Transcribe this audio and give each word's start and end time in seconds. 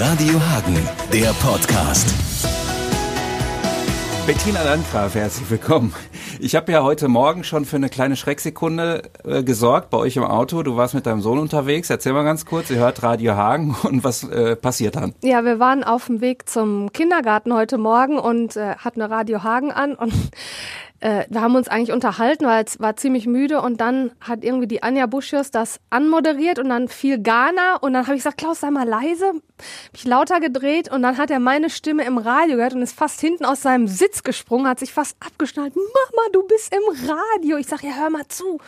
Radio 0.00 0.34
Hagen, 0.40 0.76
der 1.12 1.32
Podcast. 1.44 2.14
Bettina 4.28 4.62
Landgraf, 4.62 5.16
herzlich 5.16 5.50
willkommen. 5.50 5.92
Ich 6.38 6.54
habe 6.54 6.70
ja 6.70 6.84
heute 6.84 7.08
Morgen 7.08 7.42
schon 7.42 7.64
für 7.64 7.74
eine 7.74 7.88
kleine 7.88 8.14
Schrecksekunde 8.14 9.02
äh, 9.24 9.42
gesorgt 9.42 9.90
bei 9.90 9.98
euch 9.98 10.16
im 10.16 10.22
Auto. 10.22 10.62
Du 10.62 10.76
warst 10.76 10.94
mit 10.94 11.06
deinem 11.06 11.20
Sohn 11.20 11.40
unterwegs. 11.40 11.90
Erzähl 11.90 12.12
mal 12.12 12.22
ganz 12.22 12.46
kurz, 12.46 12.70
ihr 12.70 12.76
hört 12.76 13.02
Radio 13.02 13.34
Hagen 13.34 13.74
und 13.82 14.04
was 14.04 14.22
äh, 14.22 14.54
passiert 14.54 14.94
dann? 14.94 15.14
Ja, 15.24 15.44
wir 15.44 15.58
waren 15.58 15.82
auf 15.82 16.06
dem 16.06 16.20
Weg 16.20 16.48
zum 16.48 16.92
Kindergarten 16.92 17.52
heute 17.52 17.76
Morgen 17.76 18.20
und 18.20 18.56
äh, 18.56 18.76
hatten 18.76 19.02
Radio 19.02 19.42
Hagen 19.42 19.72
an 19.72 19.94
und 19.94 20.12
äh, 21.00 21.24
wir 21.28 21.40
haben 21.40 21.54
uns 21.54 21.68
eigentlich 21.68 21.92
unterhalten, 21.92 22.46
weil 22.46 22.64
es 22.64 22.80
war 22.80 22.96
ziemlich 22.96 23.26
müde 23.26 23.60
und 23.60 23.80
dann 23.80 24.10
hat 24.20 24.42
irgendwie 24.42 24.66
die 24.66 24.82
Anja 24.82 25.06
Buschius 25.06 25.50
das 25.50 25.80
anmoderiert 25.90 26.58
und 26.58 26.68
dann 26.68 26.88
fiel 26.88 27.22
Ghana 27.22 27.76
und 27.76 27.92
dann 27.92 28.06
habe 28.06 28.16
ich 28.16 28.22
gesagt, 28.22 28.38
Klaus, 28.38 28.60
sei 28.60 28.70
mal 28.70 28.86
leise, 28.86 29.32
mich 29.92 30.04
lauter 30.04 30.40
gedreht 30.40 30.90
und 30.90 31.02
dann 31.02 31.16
hat 31.16 31.30
er 31.30 31.38
meine 31.38 31.70
Stimme 31.70 32.04
im 32.04 32.18
Radio 32.18 32.56
gehört 32.56 32.74
und 32.74 32.82
ist 32.82 32.96
fast 32.96 33.20
hinten 33.20 33.44
aus 33.44 33.62
seinem 33.62 33.86
Sitz 33.86 34.24
gesprungen, 34.24 34.66
hat 34.66 34.80
sich 34.80 34.92
fast 34.92 35.16
abgeschnallt. 35.20 35.76
Mama, 35.76 36.28
du 36.32 36.42
bist 36.46 36.74
im 36.74 37.08
Radio. 37.08 37.58
Ich 37.58 37.66
sag, 37.66 37.82
ja, 37.82 37.92
hör 37.92 38.10
mal 38.10 38.26
zu 38.28 38.58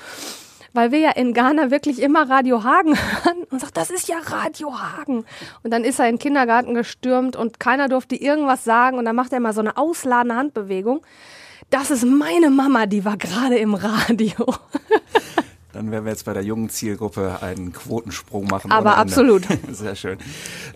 weil 0.73 0.93
wir 0.93 1.01
ja 1.01 1.11
in 1.11 1.35
Ghana 1.35 1.71
wirklich 1.71 2.01
immer 2.01 2.31
Radio 2.31 2.63
Hagen 2.63 2.97
hören 3.25 3.43
und 3.51 3.61
sagt, 3.61 3.77
das 3.77 3.91
ist 3.91 4.09
ja 4.09 4.19
Radio 4.19 4.79
Hagen. 4.79 5.25
Und 5.63 5.73
dann 5.73 5.85
ist 5.85 5.99
er 5.99 6.09
in 6.09 6.15
den 6.15 6.21
Kindergarten 6.21 6.75
gestürmt 6.75 7.37
und 7.37 7.59
keiner 7.59 7.89
durfte 7.89 8.15
irgendwas 8.15 8.65
sagen 8.65 8.99
und 8.99 9.05
dann 9.05 9.17
macht 9.17 9.33
er 9.33 9.41
mal 9.41 9.53
so 9.53 9.61
eine 9.61 9.77
ausladende 9.77 10.37
Handbewegung 10.37 11.05
das 11.71 11.91
ist 11.91 12.05
meine 12.05 12.51
Mama, 12.51 12.87
die 12.87 13.05
war 13.05 13.17
gerade 13.17 13.57
im 13.59 13.75
Radio. 13.75 14.35
Dann 15.73 15.93
werden 15.93 16.05
wir 16.05 16.11
jetzt 16.11 16.25
bei 16.25 16.33
der 16.33 16.43
jungen 16.43 16.69
Zielgruppe 16.69 17.39
einen 17.43 17.73
Quotensprung 17.73 18.47
machen. 18.49 18.73
Aber 18.73 18.97
absolut. 18.97 19.47
Sehr 19.71 19.95
schön. 19.95 20.19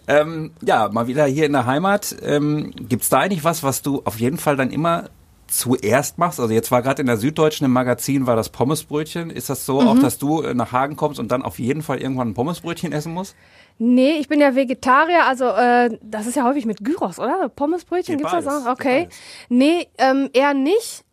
Ähm, 0.06 0.52
ja, 0.62 0.88
mal 0.88 1.08
wieder 1.08 1.26
hier 1.26 1.46
in 1.46 1.52
der 1.52 1.66
Heimat. 1.66 2.14
Ähm, 2.22 2.70
Gibt 2.76 3.02
es 3.02 3.08
da 3.08 3.18
eigentlich 3.18 3.42
was, 3.42 3.64
was 3.64 3.82
du 3.82 4.02
auf 4.04 4.20
jeden 4.20 4.38
Fall 4.38 4.56
dann 4.56 4.70
immer 4.70 5.10
zuerst 5.48 6.18
machst? 6.18 6.38
Also 6.38 6.54
jetzt 6.54 6.70
war 6.70 6.80
gerade 6.80 7.02
in 7.02 7.06
der 7.06 7.16
Süddeutschen 7.16 7.64
im 7.64 7.72
Magazin 7.72 8.28
war 8.28 8.36
das 8.36 8.50
Pommesbrötchen. 8.50 9.30
Ist 9.30 9.50
das 9.50 9.66
so, 9.66 9.80
mhm. 9.80 9.88
auch 9.88 9.98
dass 9.98 10.18
du 10.18 10.42
nach 10.54 10.70
Hagen 10.70 10.94
kommst 10.94 11.18
und 11.18 11.32
dann 11.32 11.42
auf 11.42 11.58
jeden 11.58 11.82
Fall 11.82 12.00
irgendwann 12.00 12.28
ein 12.28 12.34
Pommesbrötchen 12.34 12.92
essen 12.92 13.12
musst? 13.12 13.34
Nee, 13.78 14.18
ich 14.18 14.28
bin 14.28 14.40
ja 14.40 14.54
Vegetarier, 14.54 15.24
also 15.26 15.46
äh, 15.46 15.98
das 16.02 16.26
ist 16.26 16.36
ja 16.36 16.44
häufig 16.44 16.64
mit 16.64 16.84
Gyros, 16.84 17.18
oder? 17.18 17.48
Pommesbrötchen 17.48 18.18
gibt's 18.18 18.32
das 18.32 18.46
auch? 18.46 18.70
Okay. 18.70 19.08
Nee, 19.48 19.88
ähm, 19.98 20.30
eher 20.32 20.54
nicht. 20.54 21.04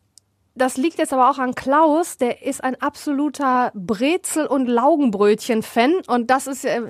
Das 0.53 0.77
liegt 0.77 0.97
jetzt 0.97 1.13
aber 1.13 1.29
auch 1.29 1.39
an 1.39 1.55
Klaus, 1.55 2.17
der 2.17 2.43
ist 2.45 2.63
ein 2.63 2.79
absoluter 2.81 3.71
Brezel- 3.73 4.47
und 4.47 4.67
Laugenbrötchen-Fan. 4.67 6.01
Und 6.07 6.29
das 6.29 6.45
ist, 6.45 6.65
äh, 6.65 6.81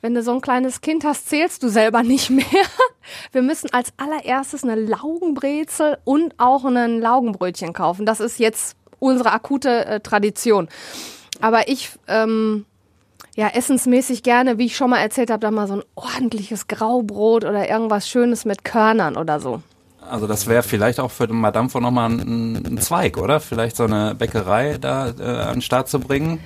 wenn 0.00 0.14
du 0.14 0.22
so 0.22 0.32
ein 0.32 0.40
kleines 0.40 0.80
Kind 0.80 1.04
hast, 1.04 1.28
zählst 1.28 1.62
du 1.62 1.68
selber 1.68 2.02
nicht 2.02 2.30
mehr. 2.30 2.44
Wir 3.32 3.42
müssen 3.42 3.72
als 3.72 3.92
allererstes 3.98 4.64
eine 4.64 4.76
Laugenbrezel 4.76 5.98
und 6.04 6.34
auch 6.38 6.64
ein 6.64 7.00
Laugenbrötchen 7.00 7.72
kaufen. 7.74 8.06
Das 8.06 8.20
ist 8.20 8.38
jetzt 8.38 8.76
unsere 8.98 9.32
akute 9.32 9.84
äh, 9.84 10.00
Tradition. 10.00 10.68
Aber 11.40 11.68
ich 11.68 11.90
ähm, 12.08 12.64
ja, 13.36 13.48
essensmäßig 13.48 14.22
gerne, 14.22 14.58
wie 14.58 14.66
ich 14.66 14.76
schon 14.76 14.90
mal 14.90 14.98
erzählt 14.98 15.30
habe, 15.30 15.40
da 15.40 15.50
mal 15.50 15.66
so 15.66 15.74
ein 15.74 15.82
ordentliches 15.94 16.68
Graubrot 16.68 17.44
oder 17.44 17.68
irgendwas 17.68 18.08
Schönes 18.08 18.44
mit 18.44 18.64
Körnern 18.64 19.16
oder 19.16 19.40
so. 19.40 19.62
Also 20.00 20.26
das 20.26 20.46
wäre 20.46 20.62
vielleicht 20.62 21.00
auch 21.00 21.10
für 21.10 21.26
Madame 21.28 21.70
von 21.70 21.82
nochmal 21.82 22.10
ein, 22.10 22.56
ein 22.56 22.78
Zweig, 22.78 23.16
oder? 23.16 23.40
Vielleicht 23.40 23.76
so 23.76 23.84
eine 23.84 24.14
Bäckerei 24.14 24.76
da 24.78 25.08
äh, 25.08 25.22
an 25.22 25.54
den 25.54 25.62
Start 25.62 25.88
zu 25.88 25.98
bringen? 25.98 26.40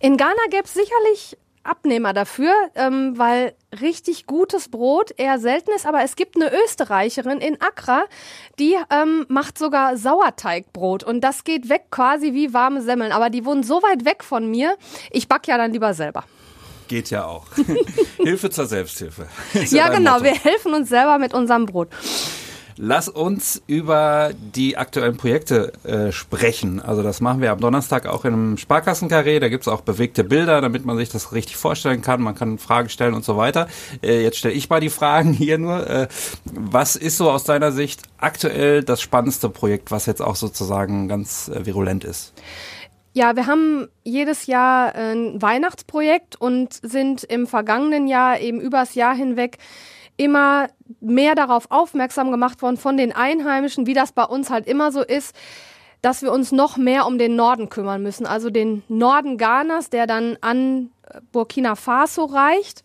In 0.00 0.16
Ghana 0.16 0.32
gäbe 0.50 0.64
es 0.64 0.74
sicherlich 0.74 1.38
Abnehmer 1.62 2.12
dafür, 2.12 2.52
ähm, 2.74 3.16
weil 3.16 3.54
richtig 3.80 4.26
gutes 4.26 4.68
Brot 4.68 5.12
eher 5.16 5.38
selten 5.38 5.70
ist. 5.74 5.86
Aber 5.86 6.02
es 6.02 6.16
gibt 6.16 6.36
eine 6.36 6.52
Österreicherin 6.64 7.38
in 7.38 7.60
Accra, 7.60 8.04
die 8.58 8.76
ähm, 8.90 9.24
macht 9.28 9.58
sogar 9.58 9.96
Sauerteigbrot 9.96 11.04
und 11.04 11.22
das 11.22 11.44
geht 11.44 11.68
weg 11.68 11.86
quasi 11.90 12.34
wie 12.34 12.52
warme 12.52 12.82
Semmeln. 12.82 13.12
Aber 13.12 13.30
die 13.30 13.44
wohnen 13.44 13.62
so 13.62 13.82
weit 13.82 14.04
weg 14.04 14.22
von 14.22 14.50
mir, 14.50 14.76
ich 15.10 15.28
back 15.28 15.48
ja 15.48 15.56
dann 15.56 15.72
lieber 15.72 15.94
selber. 15.94 16.24
Geht 16.88 17.10
ja 17.10 17.24
auch. 17.24 17.46
Hilfe 18.18 18.50
zur 18.50 18.66
Selbsthilfe. 18.66 19.26
ja, 19.54 19.62
ja 19.62 19.88
genau. 19.88 20.12
Motto. 20.14 20.24
Wir 20.24 20.34
helfen 20.34 20.74
uns 20.74 20.88
selber 20.88 21.18
mit 21.18 21.34
unserem 21.34 21.66
Brot. 21.66 21.88
Lass 22.76 23.08
uns 23.08 23.62
über 23.68 24.32
die 24.34 24.76
aktuellen 24.76 25.16
Projekte 25.16 25.72
äh, 25.84 26.10
sprechen. 26.10 26.80
Also 26.80 27.04
das 27.04 27.20
machen 27.20 27.40
wir 27.40 27.52
am 27.52 27.60
Donnerstag 27.60 28.06
auch 28.06 28.24
in 28.24 28.32
einem 28.32 28.58
Sparkassenkarree. 28.58 29.38
Da 29.38 29.48
gibt's 29.48 29.68
auch 29.68 29.82
bewegte 29.82 30.24
Bilder, 30.24 30.60
damit 30.60 30.84
man 30.84 30.96
sich 30.96 31.08
das 31.08 31.32
richtig 31.32 31.56
vorstellen 31.56 32.02
kann. 32.02 32.20
Man 32.20 32.34
kann 32.34 32.58
Fragen 32.58 32.88
stellen 32.88 33.14
und 33.14 33.24
so 33.24 33.36
weiter. 33.36 33.68
Äh, 34.02 34.22
jetzt 34.22 34.38
stelle 34.38 34.54
ich 34.54 34.70
mal 34.70 34.80
die 34.80 34.90
Fragen 34.90 35.32
hier 35.32 35.58
nur. 35.58 35.88
Äh, 35.88 36.08
was 36.44 36.96
ist 36.96 37.16
so 37.16 37.30
aus 37.30 37.44
deiner 37.44 37.70
Sicht 37.70 38.02
aktuell 38.18 38.82
das 38.82 39.00
spannendste 39.00 39.50
Projekt, 39.50 39.92
was 39.92 40.06
jetzt 40.06 40.20
auch 40.20 40.36
sozusagen 40.36 41.06
ganz 41.06 41.48
äh, 41.48 41.64
virulent 41.64 42.02
ist? 42.02 42.32
Ja, 43.16 43.36
wir 43.36 43.46
haben 43.46 43.86
jedes 44.02 44.46
Jahr 44.46 44.92
ein 44.92 45.40
Weihnachtsprojekt 45.40 46.34
und 46.34 46.74
sind 46.74 47.22
im 47.22 47.46
vergangenen 47.46 48.08
Jahr 48.08 48.40
eben 48.40 48.60
übers 48.60 48.96
Jahr 48.96 49.14
hinweg 49.14 49.58
immer 50.16 50.66
mehr 51.00 51.36
darauf 51.36 51.70
aufmerksam 51.70 52.32
gemacht 52.32 52.60
worden 52.60 52.76
von 52.76 52.96
den 52.96 53.12
Einheimischen, 53.12 53.86
wie 53.86 53.94
das 53.94 54.10
bei 54.10 54.24
uns 54.24 54.50
halt 54.50 54.66
immer 54.66 54.90
so 54.90 55.00
ist, 55.00 55.34
dass 56.02 56.22
wir 56.22 56.32
uns 56.32 56.50
noch 56.50 56.76
mehr 56.76 57.06
um 57.06 57.16
den 57.16 57.36
Norden 57.36 57.68
kümmern 57.68 58.02
müssen. 58.02 58.26
Also 58.26 58.50
den 58.50 58.82
Norden 58.88 59.38
Ghanas, 59.38 59.90
der 59.90 60.08
dann 60.08 60.36
an 60.40 60.90
Burkina 61.30 61.76
Faso 61.76 62.24
reicht. 62.24 62.82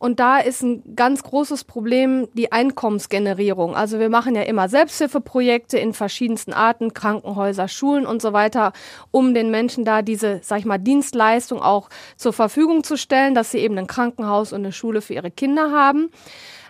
Und 0.00 0.18
da 0.18 0.38
ist 0.38 0.62
ein 0.62 0.96
ganz 0.96 1.22
großes 1.22 1.64
Problem 1.64 2.26
die 2.32 2.52
Einkommensgenerierung. 2.52 3.76
Also 3.76 3.98
wir 3.98 4.08
machen 4.08 4.34
ja 4.34 4.40
immer 4.40 4.66
Selbsthilfeprojekte 4.66 5.78
in 5.78 5.92
verschiedensten 5.92 6.54
Arten, 6.54 6.94
Krankenhäuser, 6.94 7.68
Schulen 7.68 8.06
und 8.06 8.22
so 8.22 8.32
weiter, 8.32 8.72
um 9.10 9.34
den 9.34 9.50
Menschen 9.50 9.84
da 9.84 10.00
diese, 10.00 10.40
sag 10.42 10.60
ich 10.60 10.64
mal, 10.64 10.78
Dienstleistung 10.78 11.60
auch 11.60 11.90
zur 12.16 12.32
Verfügung 12.32 12.82
zu 12.82 12.96
stellen, 12.96 13.34
dass 13.34 13.50
sie 13.50 13.58
eben 13.58 13.76
ein 13.76 13.86
Krankenhaus 13.86 14.54
und 14.54 14.60
eine 14.60 14.72
Schule 14.72 15.02
für 15.02 15.12
ihre 15.12 15.30
Kinder 15.30 15.70
haben. 15.70 16.08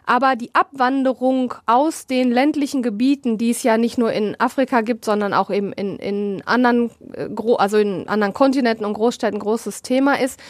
Aber 0.06 0.34
die 0.34 0.52
Abwanderung 0.52 1.54
aus 1.66 2.08
den 2.08 2.32
ländlichen 2.32 2.82
Gebieten, 2.82 3.38
die 3.38 3.50
es 3.50 3.62
ja 3.62 3.78
nicht 3.78 3.96
nur 3.96 4.12
in 4.12 4.34
Afrika 4.40 4.80
gibt, 4.80 5.04
sondern 5.04 5.34
auch 5.34 5.50
eben 5.50 5.72
in, 5.72 6.00
in 6.00 6.42
anderen, 6.46 6.90
äh, 7.14 7.28
also 7.58 7.76
in 7.76 8.08
anderen 8.08 8.34
Kontinenten 8.34 8.84
und 8.84 8.94
Großstädten 8.94 9.38
großes 9.38 9.82
Thema 9.82 10.18
ist, 10.18 10.40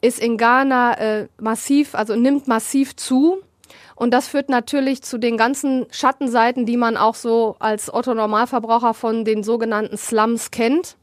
ist 0.00 0.18
in 0.20 0.36
Ghana 0.36 0.98
äh, 0.98 1.28
massiv, 1.40 1.94
also 1.94 2.14
nimmt 2.16 2.48
massiv 2.48 2.96
zu. 2.96 3.38
Und 3.94 4.12
das 4.12 4.28
führt 4.28 4.48
natürlich 4.48 5.02
zu 5.02 5.18
den 5.18 5.36
ganzen 5.36 5.86
Schattenseiten, 5.90 6.66
die 6.66 6.76
man 6.76 6.96
auch 6.96 7.16
so 7.16 7.56
als 7.58 7.92
Otto-Normalverbraucher 7.92 8.94
von 8.94 9.24
den 9.24 9.42
sogenannten 9.42 9.96
Slums 9.96 10.52
kennt. 10.52 10.96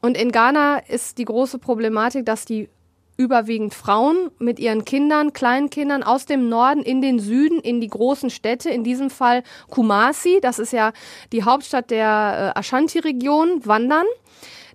Und 0.00 0.16
in 0.16 0.32
Ghana 0.32 0.78
ist 0.78 1.18
die 1.18 1.26
große 1.26 1.58
Problematik, 1.58 2.24
dass 2.24 2.46
die 2.46 2.70
überwiegend 3.16 3.74
Frauen 3.74 4.30
mit 4.38 4.58
ihren 4.58 4.84
Kindern, 4.84 5.32
Kleinkindern 5.32 6.02
aus 6.02 6.26
dem 6.26 6.48
Norden 6.48 6.82
in 6.82 7.02
den 7.02 7.18
Süden, 7.18 7.60
in 7.60 7.80
die 7.80 7.88
großen 7.88 8.30
Städte, 8.30 8.70
in 8.70 8.82
diesem 8.82 9.10
Fall 9.10 9.42
Kumasi, 9.70 10.40
das 10.40 10.58
ist 10.58 10.72
ja 10.72 10.92
die 11.32 11.44
Hauptstadt 11.44 11.90
der 11.90 12.54
äh, 12.56 12.58
Ashanti-Region, 12.58 13.64
wandern. 13.64 14.06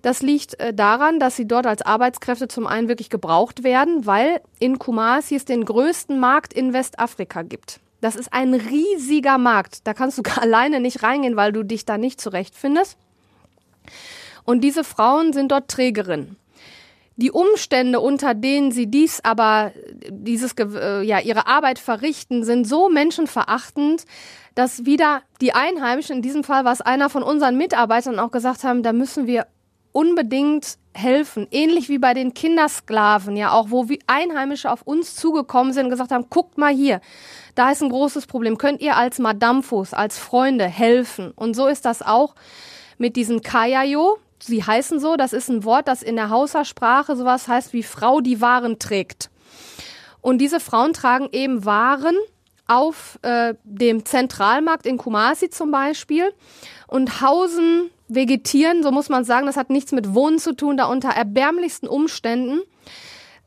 Das 0.02 0.22
liegt 0.22 0.58
äh, 0.60 0.72
daran, 0.72 1.18
dass 1.18 1.36
sie 1.36 1.46
dort 1.46 1.66
als 1.66 1.82
Arbeitskräfte 1.82 2.48
zum 2.48 2.66
einen 2.66 2.88
wirklich 2.88 3.10
gebraucht 3.10 3.64
werden, 3.64 4.06
weil 4.06 4.40
in 4.58 4.78
Kumasi 4.78 5.34
es 5.34 5.44
den 5.44 5.64
größten 5.64 6.18
Markt 6.18 6.52
in 6.52 6.72
Westafrika 6.72 7.42
gibt. 7.42 7.80
Das 8.00 8.14
ist 8.14 8.32
ein 8.32 8.54
riesiger 8.54 9.38
Markt. 9.38 9.86
Da 9.86 9.94
kannst 9.94 10.18
du 10.18 10.22
alleine 10.40 10.80
nicht 10.80 11.02
reingehen, 11.02 11.36
weil 11.36 11.52
du 11.52 11.64
dich 11.64 11.84
da 11.84 11.98
nicht 11.98 12.20
zurechtfindest. 12.20 12.96
Und 14.44 14.62
diese 14.62 14.84
Frauen 14.84 15.32
sind 15.32 15.52
dort 15.52 15.68
Trägerinnen. 15.68 16.36
Die 17.16 17.32
Umstände, 17.32 17.98
unter 17.98 18.32
denen 18.32 18.70
sie 18.70 18.86
dies 18.86 19.20
aber, 19.24 19.72
dieses, 20.08 20.52
äh, 20.52 21.02
ja, 21.02 21.18
ihre 21.18 21.48
Arbeit 21.48 21.80
verrichten, 21.80 22.44
sind 22.44 22.64
so 22.64 22.88
menschenverachtend, 22.88 24.04
dass 24.54 24.84
wieder 24.84 25.22
die 25.40 25.52
Einheimischen, 25.52 26.16
in 26.16 26.22
diesem 26.22 26.44
Fall 26.44 26.64
war 26.64 26.72
es 26.72 26.80
einer 26.80 27.10
von 27.10 27.24
unseren 27.24 27.58
Mitarbeitern 27.58 28.20
auch 28.20 28.30
gesagt 28.30 28.62
haben, 28.62 28.84
da 28.84 28.92
müssen 28.92 29.26
wir 29.26 29.48
unbedingt 29.92 30.78
helfen. 30.94 31.46
Ähnlich 31.50 31.88
wie 31.88 31.98
bei 31.98 32.14
den 32.14 32.34
Kindersklaven, 32.34 33.36
ja, 33.36 33.52
auch 33.52 33.70
wo 33.70 33.86
Einheimische 34.06 34.70
auf 34.70 34.82
uns 34.82 35.14
zugekommen 35.14 35.72
sind 35.72 35.84
und 35.84 35.90
gesagt 35.90 36.10
haben, 36.10 36.26
guckt 36.28 36.58
mal 36.58 36.74
hier, 36.74 37.00
da 37.54 37.70
ist 37.70 37.82
ein 37.82 37.90
großes 37.90 38.26
Problem. 38.26 38.58
Könnt 38.58 38.80
ihr 38.80 38.96
als 38.96 39.18
Madamfos, 39.18 39.94
als 39.94 40.18
Freunde 40.18 40.66
helfen? 40.66 41.32
Und 41.32 41.54
so 41.54 41.66
ist 41.66 41.84
das 41.84 42.02
auch 42.02 42.34
mit 42.98 43.16
diesen 43.16 43.42
Kayayo, 43.42 44.18
sie 44.40 44.62
heißen 44.62 45.00
so, 45.00 45.16
das 45.16 45.32
ist 45.32 45.48
ein 45.48 45.64
Wort, 45.64 45.88
das 45.88 46.02
in 46.02 46.16
der 46.16 46.30
Hausa-Sprache 46.30 47.16
sowas 47.16 47.48
heißt 47.48 47.72
wie 47.72 47.82
Frau, 47.82 48.20
die 48.20 48.40
Waren 48.40 48.78
trägt. 48.78 49.30
Und 50.20 50.38
diese 50.38 50.60
Frauen 50.60 50.92
tragen 50.92 51.28
eben 51.32 51.64
Waren 51.64 52.16
auf 52.66 53.18
äh, 53.22 53.54
dem 53.64 54.04
Zentralmarkt 54.04 54.84
in 54.84 54.98
Kumasi 54.98 55.48
zum 55.48 55.70
Beispiel 55.70 56.32
und 56.86 57.22
hausen, 57.22 57.90
vegetieren, 58.08 58.82
so 58.82 58.90
muss 58.90 59.08
man 59.08 59.24
sagen, 59.24 59.46
das 59.46 59.56
hat 59.56 59.70
nichts 59.70 59.92
mit 59.92 60.14
Wohnen 60.14 60.38
zu 60.38 60.54
tun, 60.54 60.76
da 60.76 60.86
unter 60.86 61.10
erbärmlichsten 61.10 61.88
Umständen 61.88 62.60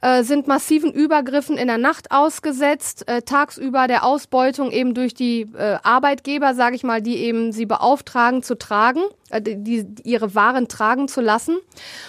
äh, 0.02 0.24
sind 0.24 0.48
massiven 0.48 0.92
Übergriffen 0.92 1.58
in 1.58 1.68
der 1.68 1.78
Nacht 1.78 2.12
ausgesetzt, 2.12 3.08
äh, 3.08 3.22
tagsüber 3.22 3.88
der 3.88 4.04
Ausbeutung 4.04 4.72
eben 4.72 4.94
durch 4.94 5.14
die 5.14 5.42
äh, 5.56 5.78
Arbeitgeber, 5.84 6.54
sage 6.54 6.76
ich 6.76 6.84
mal, 6.84 7.02
die 7.02 7.18
eben 7.18 7.52
sie 7.52 7.66
beauftragen 7.66 8.44
zu 8.44 8.58
tragen, 8.58 9.02
äh, 9.30 9.42
die, 9.42 9.58
die 9.58 10.02
ihre 10.04 10.36
Waren 10.36 10.68
tragen 10.68 11.08
zu 11.08 11.22
lassen. 11.22 11.58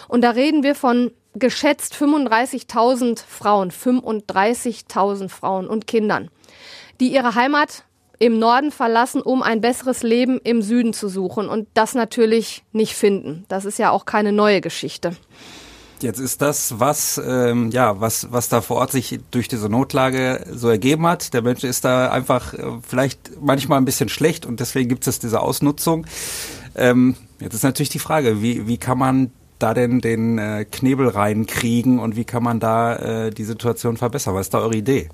Und 0.09 0.23
da 0.23 0.31
reden 0.31 0.63
wir 0.63 0.75
von 0.75 1.13
geschätzt 1.35 1.95
35.000 1.95 3.23
Frauen, 3.27 3.71
35.000 3.71 5.29
Frauen 5.29 5.67
und 5.67 5.87
Kindern, 5.87 6.31
die 7.01 7.13
ihre 7.13 7.35
Heimat 7.35 7.85
im 8.23 8.39
Norden 8.39 8.71
verlassen, 8.71 9.21
um 9.21 9.43
ein 9.43 9.61
besseres 9.61 10.05
Leben 10.05 10.39
im 10.45 10.63
Süden 10.63 10.93
zu 10.93 11.09
suchen 11.09 11.49
und 11.49 11.67
das 11.75 11.95
natürlich 11.95 12.63
nicht 12.71 12.95
finden. 12.95 13.45
Das 13.49 13.65
ist 13.65 13.81
ja 13.81 13.91
auch 13.91 14.05
keine 14.05 14.31
neue 14.31 14.61
Geschichte. 14.61 15.17
Jetzt 16.01 16.21
ist 16.21 16.41
das, 16.41 16.79
was 16.79 17.21
ähm, 17.25 17.71
ja, 17.73 18.01
was 18.01 18.31
was 18.31 18.49
da 18.49 18.61
vor 18.61 18.77
Ort 18.77 18.93
sich 18.93 19.19
durch 19.33 19.49
diese 19.49 19.69
Notlage 19.69 20.47
so 20.53 20.69
ergeben 20.69 21.05
hat. 21.07 21.35
Der 21.35 21.43
Mensch 21.43 21.65
ist 21.65 21.85
da 21.85 22.13
einfach 22.13 22.55
äh, 22.55 22.63
vielleicht 22.87 23.33
manchmal 23.41 23.79
ein 23.79 23.85
bisschen 23.85 24.09
schlecht 24.09 24.47
und 24.47 24.61
deswegen 24.61 24.89
gibt 24.89 25.05
es 25.09 25.19
diese 25.19 25.41
Ausnutzung. 25.41 26.07
Ähm, 26.77 27.17
jetzt 27.41 27.55
ist 27.55 27.65
natürlich 27.65 27.91
die 27.91 27.99
Frage, 27.99 28.41
wie 28.41 28.69
wie 28.69 28.79
kann 28.79 28.99
man 28.99 29.33
da 29.59 29.75
denn 29.75 30.01
den 30.01 30.39
äh, 30.39 30.65
Knebel 30.65 31.09
reinkriegen 31.09 31.99
und 31.99 32.15
wie 32.15 32.25
kann 32.25 32.45
man 32.45 32.61
da 32.61 33.27
äh, 33.27 33.31
die 33.31 33.45
Situation 33.45 33.97
verbessern? 33.97 34.35
Was 34.35 34.47
ist 34.47 34.55
da 34.55 34.61
eure 34.61 34.77
Idee? 34.77 35.09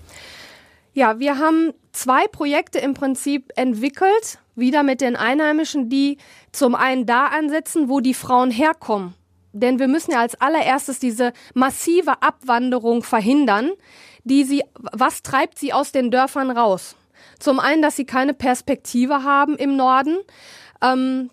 Ja, 0.92 1.18
wir 1.18 1.38
haben 1.38 1.72
zwei 1.98 2.28
Projekte 2.28 2.78
im 2.78 2.94
Prinzip 2.94 3.50
entwickelt, 3.56 4.38
wieder 4.54 4.82
mit 4.82 5.00
den 5.00 5.16
Einheimischen, 5.16 5.88
die 5.88 6.18
zum 6.52 6.74
einen 6.74 7.06
da 7.06 7.26
ansetzen, 7.26 7.88
wo 7.88 8.00
die 8.00 8.14
Frauen 8.14 8.50
herkommen. 8.50 9.14
Denn 9.52 9.78
wir 9.78 9.88
müssen 9.88 10.12
ja 10.12 10.20
als 10.20 10.40
allererstes 10.40 11.00
diese 11.00 11.32
massive 11.54 12.22
Abwanderung 12.22 13.02
verhindern, 13.02 13.70
die 14.22 14.44
sie, 14.44 14.62
was 14.92 15.22
treibt 15.22 15.58
sie 15.58 15.72
aus 15.72 15.90
den 15.90 16.10
Dörfern 16.10 16.50
raus? 16.50 16.94
Zum 17.40 17.58
einen, 17.58 17.82
dass 17.82 17.96
sie 17.96 18.04
keine 18.04 18.34
Perspektive 18.34 19.24
haben 19.24 19.56
im 19.56 19.76
Norden, 19.76 20.18
ähm, 20.82 21.30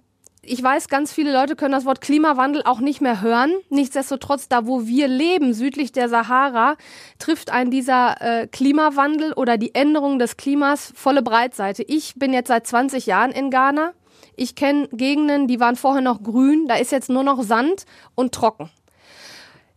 ich 0.48 0.62
weiß, 0.62 0.88
ganz 0.88 1.12
viele 1.12 1.34
Leute 1.34 1.56
können 1.56 1.72
das 1.72 1.86
Wort 1.86 2.02
Klimawandel 2.02 2.62
auch 2.64 2.80
nicht 2.80 3.02
mehr 3.02 3.22
hören. 3.22 3.54
Nichtsdestotrotz, 3.70 4.48
da 4.48 4.68
wo 4.68 4.86
wir 4.86 5.08
leben, 5.08 5.54
südlich 5.54 5.92
der 5.92 6.10
Sahara, 6.10 6.76
trifft 7.20 7.52
ein 7.52 7.72
dieser 7.72 8.22
äh, 8.22 8.48
Klimawandel 8.48 9.34
oder 9.34 9.58
die 9.58 9.74
Änderung 9.76 10.20
des 10.20 10.38
Klimas 10.38 10.94
volle 10.96 11.22
Breitseite. 11.22 11.84
Ich 11.84 12.16
bin 12.16 12.34
jetzt 12.34 12.48
seit 12.48 12.68
20 12.68 13.06
Jahren 13.06 13.32
in 13.32 13.50
Ghana. 13.50 13.94
Ich 14.36 14.56
kenne 14.56 14.88
Gegenden, 14.90 15.48
die 15.48 15.60
waren 15.60 15.76
vorher 15.76 16.02
noch 16.02 16.22
grün, 16.22 16.68
da 16.68 16.76
ist 16.76 16.92
jetzt 16.92 17.10
nur 17.10 17.24
noch 17.24 17.42
Sand 17.44 17.86
und 18.16 18.34
trocken. 18.34 18.70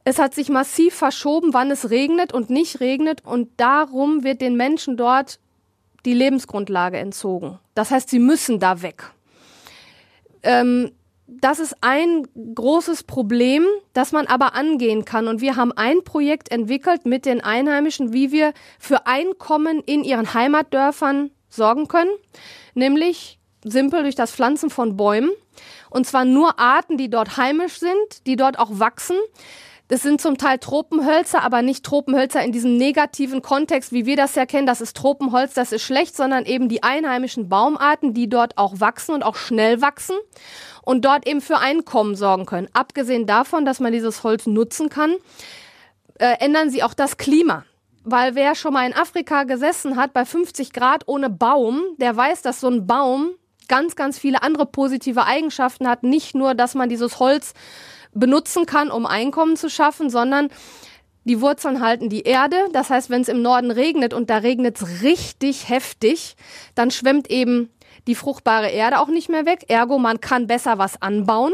Es 0.04 0.18
hat 0.18 0.34
sich 0.34 0.48
massiv 0.48 0.94
verschoben, 0.94 1.52
wann 1.52 1.70
es 1.70 1.90
regnet 1.90 2.32
und 2.32 2.50
nicht 2.50 2.80
regnet 2.80 3.24
und 3.24 3.50
darum 3.58 4.24
wird 4.24 4.40
den 4.40 4.56
Menschen 4.56 4.96
dort 4.96 5.38
die 6.04 6.14
Lebensgrundlage 6.14 6.96
entzogen. 6.96 7.58
Das 7.74 7.90
heißt, 7.90 8.08
sie 8.08 8.18
müssen 8.18 8.58
da 8.58 8.82
weg 8.82 9.12
ähm, 10.42 10.92
das 11.28 11.58
ist 11.58 11.76
ein 11.82 12.26
großes 12.54 13.02
Problem, 13.02 13.66
das 13.92 14.12
man 14.12 14.26
aber 14.26 14.54
angehen 14.54 15.04
kann. 15.04 15.28
Und 15.28 15.42
wir 15.42 15.56
haben 15.56 15.72
ein 15.72 16.02
Projekt 16.02 16.50
entwickelt 16.50 17.04
mit 17.04 17.26
den 17.26 17.42
Einheimischen, 17.42 18.14
wie 18.14 18.32
wir 18.32 18.54
für 18.78 19.06
Einkommen 19.06 19.82
in 19.84 20.04
ihren 20.04 20.32
Heimatdörfern 20.32 21.30
sorgen 21.50 21.86
können. 21.86 22.10
Nämlich 22.74 23.38
simpel 23.62 24.02
durch 24.02 24.14
das 24.14 24.32
Pflanzen 24.32 24.70
von 24.70 24.96
Bäumen. 24.96 25.30
Und 25.90 26.06
zwar 26.06 26.24
nur 26.24 26.58
Arten, 26.58 26.96
die 26.96 27.10
dort 27.10 27.36
heimisch 27.36 27.78
sind, 27.78 28.26
die 28.26 28.36
dort 28.36 28.58
auch 28.58 28.78
wachsen. 28.78 29.16
Das 29.88 30.02
sind 30.02 30.20
zum 30.20 30.36
Teil 30.36 30.58
Tropenhölzer, 30.58 31.42
aber 31.42 31.62
nicht 31.62 31.82
Tropenhölzer 31.82 32.42
in 32.44 32.52
diesem 32.52 32.76
negativen 32.76 33.40
Kontext, 33.40 33.90
wie 33.90 34.04
wir 34.04 34.16
das 34.16 34.34
ja 34.34 34.44
kennen. 34.44 34.66
Das 34.66 34.82
ist 34.82 34.94
Tropenholz, 34.96 35.54
das 35.54 35.72
ist 35.72 35.82
schlecht, 35.82 36.14
sondern 36.14 36.44
eben 36.44 36.68
die 36.68 36.82
einheimischen 36.82 37.48
Baumarten, 37.48 38.12
die 38.12 38.28
dort 38.28 38.58
auch 38.58 38.80
wachsen 38.80 39.14
und 39.14 39.22
auch 39.22 39.36
schnell 39.36 39.80
wachsen 39.80 40.16
und 40.82 41.06
dort 41.06 41.26
eben 41.26 41.40
für 41.40 41.58
Einkommen 41.58 42.16
sorgen 42.16 42.44
können. 42.44 42.68
Abgesehen 42.74 43.26
davon, 43.26 43.64
dass 43.64 43.80
man 43.80 43.92
dieses 43.92 44.22
Holz 44.22 44.46
nutzen 44.46 44.90
kann, 44.90 45.16
äh, 46.18 46.34
ändern 46.38 46.68
sie 46.68 46.82
auch 46.82 46.94
das 46.94 47.16
Klima. 47.16 47.64
Weil 48.04 48.34
wer 48.34 48.54
schon 48.54 48.74
mal 48.74 48.86
in 48.86 48.94
Afrika 48.94 49.44
gesessen 49.44 49.96
hat 49.96 50.12
bei 50.12 50.26
50 50.26 50.72
Grad 50.72 51.04
ohne 51.06 51.30
Baum, 51.30 51.82
der 51.96 52.14
weiß, 52.14 52.42
dass 52.42 52.60
so 52.60 52.68
ein 52.68 52.86
Baum 52.86 53.30
ganz, 53.68 53.96
ganz 53.96 54.18
viele 54.18 54.42
andere 54.42 54.66
positive 54.66 55.24
Eigenschaften 55.24 55.88
hat. 55.88 56.02
Nicht 56.02 56.34
nur, 56.34 56.54
dass 56.54 56.74
man 56.74 56.88
dieses 56.88 57.20
Holz 57.20 57.54
benutzen 58.12 58.66
kann, 58.66 58.90
um 58.90 59.06
Einkommen 59.06 59.56
zu 59.56 59.68
schaffen, 59.68 60.10
sondern 60.10 60.48
die 61.24 61.40
Wurzeln 61.40 61.82
halten 61.82 62.08
die 62.08 62.22
Erde. 62.22 62.56
Das 62.72 62.90
heißt, 62.90 63.10
wenn 63.10 63.20
es 63.20 63.28
im 63.28 63.42
Norden 63.42 63.70
regnet 63.70 64.14
und 64.14 64.30
da 64.30 64.38
regnet 64.38 64.80
es 64.80 65.02
richtig 65.02 65.68
heftig, 65.68 66.36
dann 66.74 66.90
schwemmt 66.90 67.30
eben 67.30 67.70
die 68.06 68.14
fruchtbare 68.14 68.70
Erde 68.70 68.98
auch 68.98 69.08
nicht 69.08 69.28
mehr 69.28 69.44
weg. 69.44 69.66
Ergo, 69.68 69.98
man 69.98 70.20
kann 70.20 70.46
besser 70.46 70.78
was 70.78 71.00
anbauen. 71.02 71.52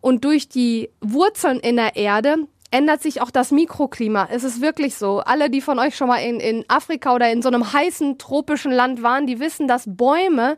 Und 0.00 0.24
durch 0.24 0.48
die 0.48 0.90
Wurzeln 1.00 1.60
in 1.60 1.76
der 1.76 1.96
Erde 1.96 2.36
ändert 2.70 3.02
sich 3.02 3.20
auch 3.20 3.30
das 3.30 3.52
Mikroklima. 3.52 4.28
Es 4.30 4.44
ist 4.44 4.60
wirklich 4.60 4.96
so. 4.96 5.20
Alle, 5.20 5.50
die 5.50 5.60
von 5.60 5.78
euch 5.78 5.96
schon 5.96 6.08
mal 6.08 6.18
in, 6.18 6.40
in 6.40 6.64
Afrika 6.68 7.14
oder 7.14 7.30
in 7.30 7.42
so 7.42 7.48
einem 7.48 7.72
heißen 7.72 8.18
tropischen 8.18 8.72
Land 8.72 9.02
waren, 9.02 9.26
die 9.26 9.40
wissen, 9.40 9.68
dass 9.68 9.84
Bäume 9.86 10.56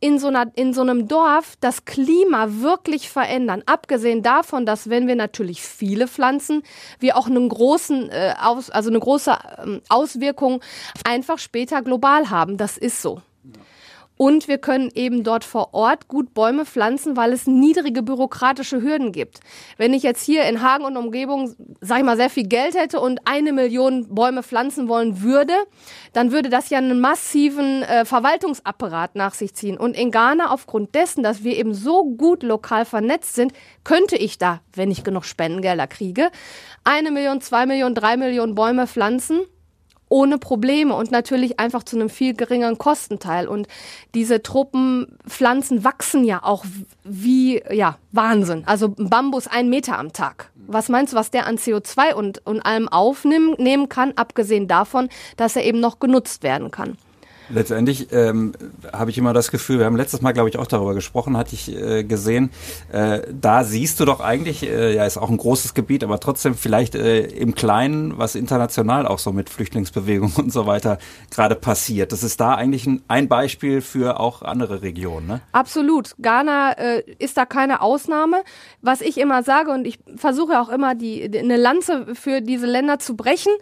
in 0.00 0.18
so, 0.18 0.28
einer, 0.28 0.50
in 0.54 0.72
so 0.72 0.82
einem 0.82 1.08
Dorf 1.08 1.56
das 1.60 1.84
Klima 1.84 2.46
wirklich 2.60 3.10
verändern. 3.10 3.62
Abgesehen 3.66 4.22
davon, 4.22 4.66
dass 4.66 4.88
wenn 4.88 5.06
wir 5.08 5.16
natürlich 5.16 5.62
viele 5.62 6.06
pflanzen, 6.06 6.62
wir 7.00 7.16
auch 7.16 7.26
einen 7.26 7.48
großen, 7.48 8.10
äh, 8.10 8.34
aus, 8.40 8.70
also 8.70 8.90
eine 8.90 9.00
große 9.00 9.36
ähm, 9.62 9.82
Auswirkung 9.88 10.62
einfach 11.04 11.38
später 11.38 11.82
global 11.82 12.30
haben. 12.30 12.56
Das 12.56 12.78
ist 12.78 13.02
so. 13.02 13.20
Und 14.18 14.48
wir 14.48 14.58
können 14.58 14.90
eben 14.94 15.22
dort 15.22 15.44
vor 15.44 15.72
Ort 15.74 16.08
gut 16.08 16.34
Bäume 16.34 16.66
pflanzen, 16.66 17.16
weil 17.16 17.32
es 17.32 17.46
niedrige 17.46 18.02
bürokratische 18.02 18.82
Hürden 18.82 19.12
gibt. 19.12 19.38
Wenn 19.76 19.94
ich 19.94 20.02
jetzt 20.02 20.24
hier 20.24 20.42
in 20.42 20.60
Hagen 20.60 20.84
und 20.84 20.96
Umgebung, 20.96 21.54
sag 21.80 21.98
ich 21.98 22.04
mal, 22.04 22.16
sehr 22.16 22.28
viel 22.28 22.48
Geld 22.48 22.74
hätte 22.74 22.98
und 22.98 23.20
eine 23.26 23.52
Million 23.52 24.12
Bäume 24.12 24.42
pflanzen 24.42 24.88
wollen 24.88 25.22
würde, 25.22 25.54
dann 26.12 26.32
würde 26.32 26.48
das 26.48 26.68
ja 26.68 26.78
einen 26.78 27.00
massiven 27.00 27.84
äh, 27.84 28.04
Verwaltungsapparat 28.04 29.14
nach 29.14 29.34
sich 29.34 29.54
ziehen. 29.54 29.78
Und 29.78 29.96
in 29.96 30.10
Ghana, 30.10 30.50
aufgrund 30.50 30.96
dessen, 30.96 31.22
dass 31.22 31.44
wir 31.44 31.56
eben 31.56 31.72
so 31.72 32.04
gut 32.04 32.42
lokal 32.42 32.84
vernetzt 32.84 33.36
sind, 33.36 33.52
könnte 33.84 34.16
ich 34.16 34.36
da, 34.36 34.62
wenn 34.74 34.90
ich 34.90 35.04
genug 35.04 35.26
Spendengelder 35.26 35.86
kriege, 35.86 36.30
eine 36.82 37.12
Million, 37.12 37.40
zwei 37.40 37.66
Millionen, 37.66 37.94
drei 37.94 38.16
Millionen 38.16 38.56
Bäume 38.56 38.88
pflanzen 38.88 39.42
ohne 40.08 40.38
Probleme 40.38 40.94
und 40.94 41.10
natürlich 41.10 41.58
einfach 41.60 41.82
zu 41.82 41.96
einem 41.96 42.10
viel 42.10 42.34
geringeren 42.34 42.78
Kostenteil. 42.78 43.48
Und 43.48 43.68
diese 44.14 44.42
Tropenpflanzen 44.42 45.84
wachsen 45.84 46.24
ja 46.24 46.42
auch 46.42 46.64
wie, 47.04 47.62
ja, 47.70 47.98
Wahnsinn. 48.12 48.62
Also 48.66 48.94
Bambus 48.96 49.46
ein 49.46 49.68
Meter 49.68 49.98
am 49.98 50.12
Tag. 50.12 50.50
Was 50.54 50.88
meinst 50.88 51.12
du, 51.12 51.16
was 51.16 51.30
der 51.30 51.46
an 51.46 51.56
CO2 51.56 52.14
und, 52.14 52.46
und 52.46 52.60
allem 52.60 52.88
aufnehmen 52.88 53.88
kann, 53.88 54.12
abgesehen 54.16 54.68
davon, 54.68 55.08
dass 55.36 55.56
er 55.56 55.64
eben 55.64 55.80
noch 55.80 55.98
genutzt 55.98 56.42
werden 56.42 56.70
kann? 56.70 56.96
Letztendlich 57.50 58.12
ähm, 58.12 58.52
habe 58.92 59.10
ich 59.10 59.18
immer 59.18 59.32
das 59.32 59.50
Gefühl, 59.50 59.78
wir 59.78 59.86
haben 59.86 59.96
letztes 59.96 60.20
Mal, 60.20 60.32
glaube 60.32 60.48
ich, 60.48 60.58
auch 60.58 60.66
darüber 60.66 60.94
gesprochen, 60.94 61.36
hatte 61.36 61.54
ich 61.54 61.74
äh, 61.74 62.04
gesehen, 62.04 62.50
äh, 62.92 63.20
da 63.32 63.64
siehst 63.64 64.00
du 64.00 64.04
doch 64.04 64.20
eigentlich, 64.20 64.62
äh, 64.62 64.94
ja, 64.94 65.06
ist 65.06 65.16
auch 65.16 65.30
ein 65.30 65.36
großes 65.36 65.74
Gebiet, 65.74 66.04
aber 66.04 66.20
trotzdem 66.20 66.54
vielleicht 66.54 66.94
äh, 66.94 67.20
im 67.20 67.54
Kleinen, 67.54 68.18
was 68.18 68.34
international 68.34 69.06
auch 69.06 69.18
so 69.18 69.32
mit 69.32 69.50
Flüchtlingsbewegungen 69.50 70.34
und 70.36 70.52
so 70.52 70.66
weiter 70.66 70.98
gerade 71.30 71.54
passiert. 71.54 72.12
Das 72.12 72.22
ist 72.22 72.40
da 72.40 72.54
eigentlich 72.54 72.86
ein, 72.86 73.02
ein 73.08 73.28
Beispiel 73.28 73.80
für 73.80 74.20
auch 74.20 74.42
andere 74.42 74.82
Regionen. 74.82 75.26
Ne? 75.26 75.40
Absolut. 75.52 76.14
Ghana 76.20 76.72
äh, 76.72 77.02
ist 77.18 77.36
da 77.36 77.46
keine 77.46 77.80
Ausnahme. 77.80 78.42
Was 78.82 79.00
ich 79.00 79.18
immer 79.18 79.42
sage, 79.42 79.70
und 79.70 79.86
ich 79.86 79.98
versuche 80.16 80.60
auch 80.60 80.68
immer, 80.68 80.94
die, 80.94 81.38
eine 81.38 81.56
Lanze 81.56 82.14
für 82.14 82.40
diese 82.40 82.66
Länder 82.66 82.98
zu 82.98 83.16
brechen, 83.16 83.52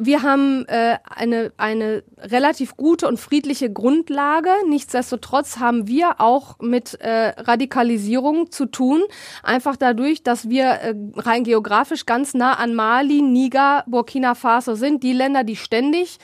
wir 0.00 0.22
haben 0.22 0.64
äh, 0.68 0.98
eine, 1.04 1.52
eine 1.56 2.04
relativ 2.18 2.76
gute 2.76 3.08
und 3.08 3.18
friedliche 3.18 3.70
Grundlage. 3.70 4.50
Nichtsdestotrotz 4.68 5.58
haben 5.58 5.88
wir 5.88 6.20
auch 6.20 6.60
mit 6.60 7.00
äh, 7.00 7.30
Radikalisierung 7.36 8.52
zu 8.52 8.66
tun. 8.66 9.02
Einfach 9.42 9.76
dadurch, 9.76 10.22
dass 10.22 10.48
wir 10.48 10.66
äh, 10.66 10.94
rein 11.16 11.42
geografisch 11.42 12.06
ganz 12.06 12.32
nah 12.32 12.54
an 12.54 12.76
Mali, 12.76 13.22
Niger, 13.22 13.82
Burkina 13.88 14.36
Faso 14.36 14.76
sind. 14.76 15.02
Die 15.02 15.12
Länder, 15.12 15.42
die 15.42 15.56
ständig 15.56 16.18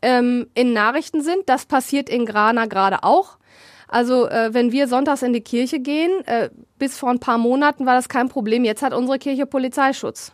ähm, 0.00 0.46
in 0.54 0.72
Nachrichten 0.72 1.20
sind. 1.20 1.42
Das 1.50 1.66
passiert 1.66 2.08
in 2.08 2.24
Ghana 2.24 2.64
gerade 2.64 3.04
auch. 3.04 3.36
Also 3.88 4.26
äh, 4.26 4.54
wenn 4.54 4.72
wir 4.72 4.88
sonntags 4.88 5.22
in 5.22 5.34
die 5.34 5.42
Kirche 5.42 5.80
gehen, 5.80 6.10
äh, 6.26 6.48
bis 6.78 6.96
vor 6.96 7.10
ein 7.10 7.20
paar 7.20 7.38
Monaten 7.38 7.84
war 7.84 7.94
das 7.94 8.08
kein 8.08 8.30
Problem. 8.30 8.64
Jetzt 8.64 8.82
hat 8.82 8.94
unsere 8.94 9.18
Kirche 9.18 9.44
Polizeischutz. 9.44 10.32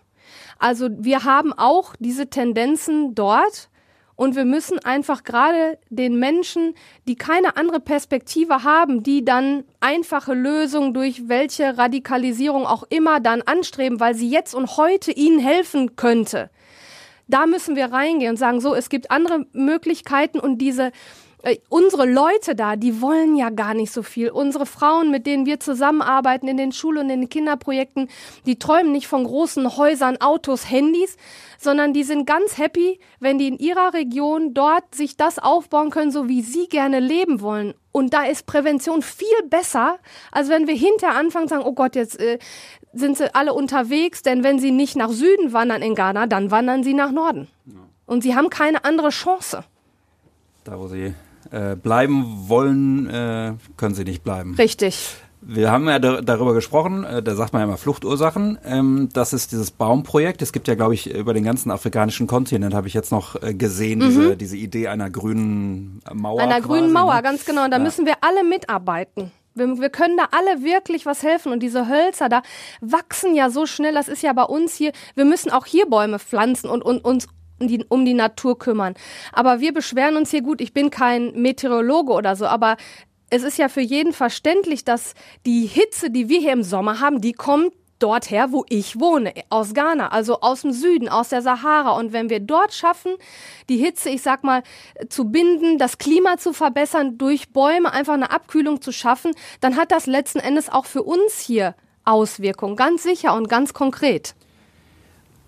Also 0.58 0.88
wir 0.90 1.24
haben 1.24 1.52
auch 1.52 1.94
diese 1.98 2.28
Tendenzen 2.28 3.14
dort. 3.14 3.68
Und 4.16 4.36
wir 4.36 4.44
müssen 4.44 4.78
einfach 4.78 5.24
gerade 5.24 5.76
den 5.90 6.20
Menschen, 6.20 6.74
die 7.08 7.16
keine 7.16 7.56
andere 7.56 7.80
Perspektive 7.80 8.62
haben, 8.62 9.02
die 9.02 9.24
dann 9.24 9.64
einfache 9.80 10.34
Lösungen 10.34 10.94
durch 10.94 11.28
welche 11.28 11.76
Radikalisierung 11.76 12.64
auch 12.64 12.84
immer 12.90 13.18
dann 13.18 13.42
anstreben, 13.42 13.98
weil 13.98 14.14
sie 14.14 14.30
jetzt 14.30 14.54
und 14.54 14.76
heute 14.76 15.10
ihnen 15.10 15.40
helfen 15.40 15.96
könnte, 15.96 16.50
Da 17.26 17.46
müssen 17.46 17.74
wir 17.74 17.86
reingehen 17.86 18.30
und 18.30 18.36
sagen, 18.36 18.60
so, 18.60 18.74
es 18.74 18.88
gibt 18.88 19.10
andere 19.10 19.46
Möglichkeiten 19.52 20.38
und 20.38 20.58
diese 20.58 20.92
äh, 21.44 21.58
unsere 21.68 22.06
Leute 22.06 22.54
da, 22.54 22.74
die 22.76 23.00
wollen 23.00 23.36
ja 23.36 23.50
gar 23.50 23.74
nicht 23.74 23.92
so 23.92 24.02
viel. 24.02 24.30
Unsere 24.30 24.64
Frauen, 24.64 25.10
mit 25.10 25.26
denen 25.26 25.44
wir 25.44 25.60
zusammenarbeiten 25.60 26.48
in 26.48 26.56
den 26.56 26.72
Schul- 26.72 26.96
und 26.96 27.10
in 27.10 27.20
den 27.20 27.28
Kinderprojekten, 27.28 28.08
die 28.46 28.58
träumen 28.58 28.92
nicht 28.92 29.06
von 29.06 29.24
großen 29.24 29.76
Häusern, 29.76 30.16
Autos, 30.20 30.70
Handys, 30.70 31.16
sondern 31.58 31.92
die 31.92 32.02
sind 32.02 32.26
ganz 32.26 32.56
happy, 32.56 32.98
wenn 33.20 33.38
die 33.38 33.48
in 33.48 33.58
ihrer 33.58 33.92
Region 33.92 34.54
dort 34.54 34.94
sich 34.94 35.16
das 35.16 35.38
aufbauen 35.38 35.90
können, 35.90 36.10
so 36.10 36.28
wie 36.28 36.40
sie 36.40 36.66
gerne 36.68 36.98
leben 36.98 37.42
wollen. 37.42 37.74
Und 37.92 38.14
da 38.14 38.24
ist 38.24 38.46
Prävention 38.46 39.02
viel 39.02 39.28
besser, 39.48 39.98
als 40.32 40.48
wenn 40.48 40.66
wir 40.66 40.74
hinterher 40.74 41.16
anfangen 41.16 41.48
sagen, 41.48 41.62
oh 41.64 41.74
Gott, 41.74 41.94
jetzt 41.94 42.18
äh, 42.18 42.38
sind 42.94 43.18
sie 43.18 43.34
alle 43.34 43.52
unterwegs, 43.52 44.22
denn 44.22 44.42
wenn 44.42 44.58
sie 44.58 44.70
nicht 44.70 44.96
nach 44.96 45.10
Süden 45.10 45.52
wandern 45.52 45.82
in 45.82 45.94
Ghana, 45.94 46.26
dann 46.26 46.50
wandern 46.50 46.82
sie 46.82 46.94
nach 46.94 47.10
Norden. 47.10 47.48
Und 48.06 48.22
sie 48.22 48.34
haben 48.34 48.50
keine 48.50 48.84
andere 48.84 49.10
Chance. 49.10 49.64
Da, 50.64 50.78
wo 50.78 50.88
sie 50.88 51.14
äh, 51.54 51.76
bleiben 51.76 52.48
wollen, 52.48 53.08
äh, 53.08 53.54
können 53.76 53.94
sie 53.94 54.04
nicht 54.04 54.24
bleiben. 54.24 54.54
Richtig. 54.56 55.16
Wir 55.46 55.70
haben 55.70 55.86
ja 55.88 55.98
darüber 55.98 56.54
gesprochen, 56.54 57.04
äh, 57.04 57.22
da 57.22 57.34
sagt 57.34 57.52
man 57.52 57.60
ja 57.60 57.66
immer 57.66 57.76
Fluchtursachen. 57.76 58.58
Ähm, 58.64 59.10
das 59.12 59.34
ist 59.34 59.52
dieses 59.52 59.70
Baumprojekt. 59.70 60.40
Es 60.40 60.52
gibt 60.52 60.68
ja, 60.68 60.74
glaube 60.74 60.94
ich, 60.94 61.14
über 61.14 61.34
den 61.34 61.44
ganzen 61.44 61.70
afrikanischen 61.70 62.26
Kontinent, 62.26 62.74
habe 62.74 62.88
ich 62.88 62.94
jetzt 62.94 63.12
noch 63.12 63.40
äh, 63.42 63.52
gesehen, 63.52 63.98
mhm. 63.98 64.08
diese, 64.08 64.36
diese 64.36 64.56
Idee 64.56 64.88
einer 64.88 65.10
grünen 65.10 66.00
Mauer. 66.12 66.40
Einer 66.40 66.60
quasi, 66.60 66.66
grünen 66.66 66.92
Mauer, 66.92 67.16
ne? 67.16 67.22
ganz 67.22 67.44
genau. 67.44 67.64
Und 67.64 67.72
da 67.72 67.76
ja. 67.76 67.82
müssen 67.82 68.06
wir 68.06 68.14
alle 68.22 68.42
mitarbeiten. 68.42 69.32
Wir, 69.54 69.78
wir, 69.78 69.90
können 69.90 70.16
da 70.16 70.28
alle 70.32 70.64
wirklich 70.64 71.04
was 71.04 71.22
helfen. 71.22 71.52
Und 71.52 71.62
diese 71.62 71.88
Hölzer 71.88 72.28
da 72.28 72.42
wachsen 72.80 73.34
ja 73.34 73.50
so 73.50 73.66
schnell. 73.66 73.92
Das 73.92 74.08
ist 74.08 74.22
ja 74.22 74.32
bei 74.32 74.44
uns 74.44 74.74
hier. 74.74 74.92
Wir 75.14 75.26
müssen 75.26 75.50
auch 75.50 75.66
hier 75.66 75.86
Bäume 75.86 76.18
pflanzen 76.18 76.70
und, 76.70 76.82
und 76.82 77.04
uns 77.04 77.28
die, 77.68 77.84
um 77.88 78.04
die 78.04 78.14
Natur 78.14 78.58
kümmern. 78.58 78.94
Aber 79.32 79.60
wir 79.60 79.72
beschweren 79.72 80.16
uns 80.16 80.30
hier 80.30 80.42
gut. 80.42 80.60
Ich 80.60 80.72
bin 80.72 80.90
kein 80.90 81.32
Meteorologe 81.32 82.12
oder 82.12 82.36
so, 82.36 82.46
aber 82.46 82.76
es 83.30 83.42
ist 83.42 83.58
ja 83.58 83.68
für 83.68 83.80
jeden 83.80 84.12
verständlich, 84.12 84.84
dass 84.84 85.14
die 85.44 85.66
Hitze, 85.66 86.10
die 86.10 86.28
wir 86.28 86.40
hier 86.40 86.52
im 86.52 86.62
Sommer 86.62 87.00
haben, 87.00 87.20
die 87.20 87.32
kommt 87.32 87.72
dort 87.98 88.30
her, 88.30 88.52
wo 88.52 88.64
ich 88.68 89.00
wohne, 89.00 89.32
aus 89.48 89.72
Ghana, 89.72 90.08
also 90.08 90.40
aus 90.40 90.62
dem 90.62 90.72
Süden, 90.72 91.08
aus 91.08 91.30
der 91.30 91.42
Sahara. 91.42 91.92
Und 91.92 92.12
wenn 92.12 92.28
wir 92.28 92.40
dort 92.40 92.74
schaffen, 92.74 93.12
die 93.68 93.78
Hitze, 93.78 94.10
ich 94.10 94.22
sag 94.22 94.44
mal, 94.44 94.62
zu 95.08 95.30
binden, 95.30 95.78
das 95.78 95.98
Klima 95.98 96.36
zu 96.36 96.52
verbessern, 96.52 97.18
durch 97.18 97.52
Bäume 97.52 97.92
einfach 97.92 98.14
eine 98.14 98.30
Abkühlung 98.30 98.82
zu 98.82 98.92
schaffen, 98.92 99.32
dann 99.60 99.76
hat 99.76 99.90
das 99.90 100.06
letzten 100.06 100.40
Endes 100.40 100.68
auch 100.68 100.84
für 100.86 101.02
uns 101.02 101.40
hier 101.40 101.74
Auswirkungen, 102.04 102.76
ganz 102.76 103.02
sicher 103.02 103.34
und 103.34 103.48
ganz 103.48 103.72
konkret. 103.72 104.34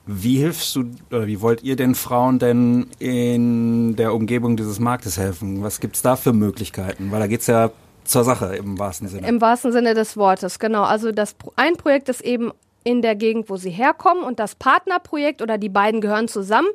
Wie 0.07 0.37
hilfst 0.37 0.77
du 0.77 0.91
oder 1.11 1.27
wie 1.27 1.41
wollt 1.41 1.65
ihr 1.65 1.75
den 1.75 1.97
Frauen 1.97 2.39
denn 2.39 2.87
in 3.01 3.97
der 3.97 4.15
Umgebung 4.15 4.57
dieses 4.57 4.79
Marktes 4.79 5.19
helfen? 5.19 5.63
Was 5.65 5.81
gibt 5.81 5.97
es 5.97 6.03
da 6.03 6.15
für 6.15 6.33
Möglichkeiten? 6.33 7.11
Weil 7.11 7.21
da 7.21 7.27
geht 7.27 7.41
es 7.41 7.49
ja 7.49 7.71
zur 8.05 8.23
Sache 8.23 8.55
im 8.55 8.79
wahrsten 8.79 9.09
Sinne. 9.09 9.27
Im 9.27 9.41
wahrsten 9.41 9.73
Sinne 9.73 9.95
des 9.95 10.17
Wortes, 10.17 10.61
genau. 10.61 10.85
Also 10.85 11.11
das 11.11 11.35
ein 11.57 11.77
Projekt 11.77 12.09
ist 12.09 12.21
eben 12.21 12.53
in 12.85 13.03
der 13.03 13.17
Gegend, 13.17 13.51
wo 13.51 13.57
sie 13.57 13.71
herkommen 13.71 14.23
und 14.23 14.39
das 14.39 14.55
Partnerprojekt 14.55 15.43
oder 15.43 15.59
die 15.59 15.69
beiden 15.69 16.01
gehören 16.01 16.29
zusammen 16.29 16.69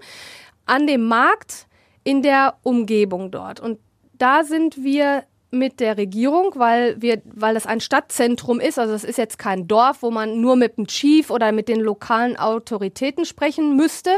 an 0.65 0.85
dem 0.85 1.07
Markt 1.07 1.67
in 2.03 2.21
der 2.21 2.55
Umgebung 2.63 3.31
dort. 3.31 3.61
Und 3.61 3.79
da 4.17 4.43
sind 4.43 4.83
wir 4.83 5.23
mit 5.51 5.79
der 5.81 5.97
Regierung, 5.97 6.53
weil 6.55 7.01
wir, 7.01 7.21
weil 7.25 7.53
das 7.53 7.65
ein 7.65 7.81
Stadtzentrum 7.81 8.59
ist. 8.59 8.79
Also 8.79 8.93
es 8.93 9.03
ist 9.03 9.17
jetzt 9.17 9.37
kein 9.37 9.67
Dorf, 9.67 10.01
wo 10.01 10.09
man 10.09 10.39
nur 10.39 10.55
mit 10.55 10.77
dem 10.77 10.87
Chief 10.87 11.29
oder 11.29 11.51
mit 11.51 11.67
den 11.67 11.81
lokalen 11.81 12.37
Autoritäten 12.37 13.25
sprechen 13.25 13.75
müsste. 13.75 14.11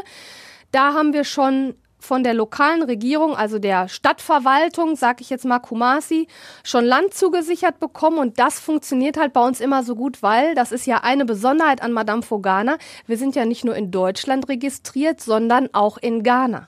Da 0.71 0.93
haben 0.93 1.13
wir 1.13 1.23
schon 1.23 1.75
von 2.03 2.23
der 2.23 2.33
lokalen 2.33 2.83
Regierung, 2.83 3.35
also 3.35 3.59
der 3.59 3.87
Stadtverwaltung, 3.87 4.95
sag 4.95 5.21
ich 5.21 5.29
jetzt 5.29 5.45
mal 5.45 5.59
Kumasi, 5.59 6.27
schon 6.63 6.83
Land 6.83 7.13
zugesichert 7.13 7.79
bekommen 7.79 8.17
und 8.17 8.39
das 8.39 8.59
funktioniert 8.59 9.17
halt 9.17 9.31
bei 9.31 9.43
uns 9.43 9.61
immer 9.61 9.83
so 9.83 9.95
gut, 9.95 10.21
weil 10.21 10.53
das 10.53 10.71
ist 10.71 10.85
ja 10.85 10.97
eine 10.97 11.25
Besonderheit 11.25 11.81
an 11.81 11.93
Madame 11.93 12.21
Fogana. 12.21 12.77
Wir 13.07 13.17
sind 13.17 13.35
ja 13.35 13.45
nicht 13.45 13.63
nur 13.63 13.75
in 13.75 13.89
Deutschland 13.89 14.49
registriert, 14.49 15.21
sondern 15.21 15.69
auch 15.73 15.97
in 15.97 16.23
Ghana. 16.23 16.67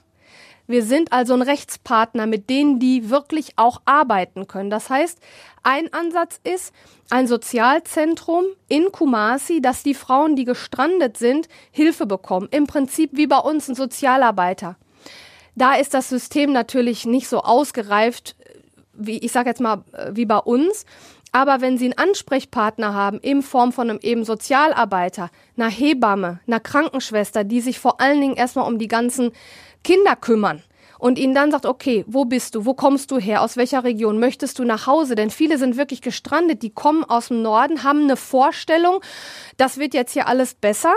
Wir 0.68 0.84
sind 0.84 1.12
also 1.12 1.34
ein 1.34 1.42
Rechtspartner, 1.42 2.26
mit 2.26 2.50
denen 2.50 2.80
die 2.80 3.10
wirklich 3.10 3.54
auch 3.56 3.82
arbeiten 3.86 4.48
können. 4.48 4.70
Das 4.70 4.90
heißt, 4.90 5.20
ein 5.64 5.94
Ansatz 5.94 6.40
ist 6.44 6.74
ein 7.10 7.28
Sozialzentrum 7.28 8.46
in 8.68 8.92
Kumasi, 8.92 9.62
dass 9.62 9.84
die 9.84 9.94
Frauen, 9.94 10.36
die 10.36 10.46
gestrandet 10.46 11.18
sind, 11.18 11.48
Hilfe 11.72 12.06
bekommen. 12.06 12.48
Im 12.52 12.68
Prinzip 12.68 13.12
wie 13.14 13.28
bei 13.28 13.38
uns 13.38 13.68
ein 13.68 13.76
Sozialarbeiter. 13.76 14.76
Da 15.56 15.76
ist 15.76 15.94
das 15.94 16.10
System 16.10 16.52
natürlich 16.52 17.06
nicht 17.06 17.28
so 17.28 17.42
ausgereift, 17.42 18.36
wie 18.94 19.20
ich 19.20 19.32
sage 19.32 19.50
jetzt 19.50 19.62
mal, 19.62 19.84
wie 20.12 20.26
bei 20.26 20.38
uns. 20.38 20.86
Aber 21.32 21.60
wenn 21.60 21.78
Sie 21.78 21.86
einen 21.86 21.98
Ansprechpartner 21.98 22.94
haben, 22.94 23.20
in 23.20 23.42
Form 23.42 23.74
von 23.74 23.90
einem 23.90 24.00
eben 24.02 24.24
Sozialarbeiter, 24.24 25.30
einer 25.58 25.70
Hebamme, 25.70 26.40
einer 26.48 26.62
Krankenschwester, 26.62 27.44
die 27.44 27.60
sich 27.60 27.78
vor 27.78 28.00
allen 28.00 28.22
Dingen 28.22 28.38
erstmal 28.38 28.68
um 28.68 28.80
die 28.80 28.88
ganzen 28.88 29.32
Kinder 29.86 30.18
kümmern 30.18 30.62
und 31.00 31.18
ihnen 31.18 31.34
dann 31.34 31.52
sagt, 31.52 31.66
okay, 31.66 32.04
wo 32.08 32.26
bist 32.26 32.56
du, 32.56 32.66
wo 32.66 32.74
kommst 32.74 33.12
du 33.12 33.20
her, 33.20 33.42
aus 33.42 33.56
welcher 33.56 33.84
Region, 33.84 34.20
möchtest 34.20 34.60
du 34.60 34.66
nach 34.66 34.88
Hause? 34.88 35.16
Denn 35.16 35.30
viele 35.30 35.58
sind 35.58 35.78
wirklich 35.78 36.02
gestrandet, 36.02 36.64
die 36.64 36.72
kommen 36.72 37.04
aus 37.04 37.28
dem 37.30 37.42
Norden, 37.42 37.84
haben 37.84 38.04
eine 38.04 38.18
Vorstellung, 38.18 39.02
das 39.58 39.78
wird 39.78 39.94
jetzt 39.94 40.14
hier 40.14 40.28
alles 40.28 40.56
besser 40.56 40.94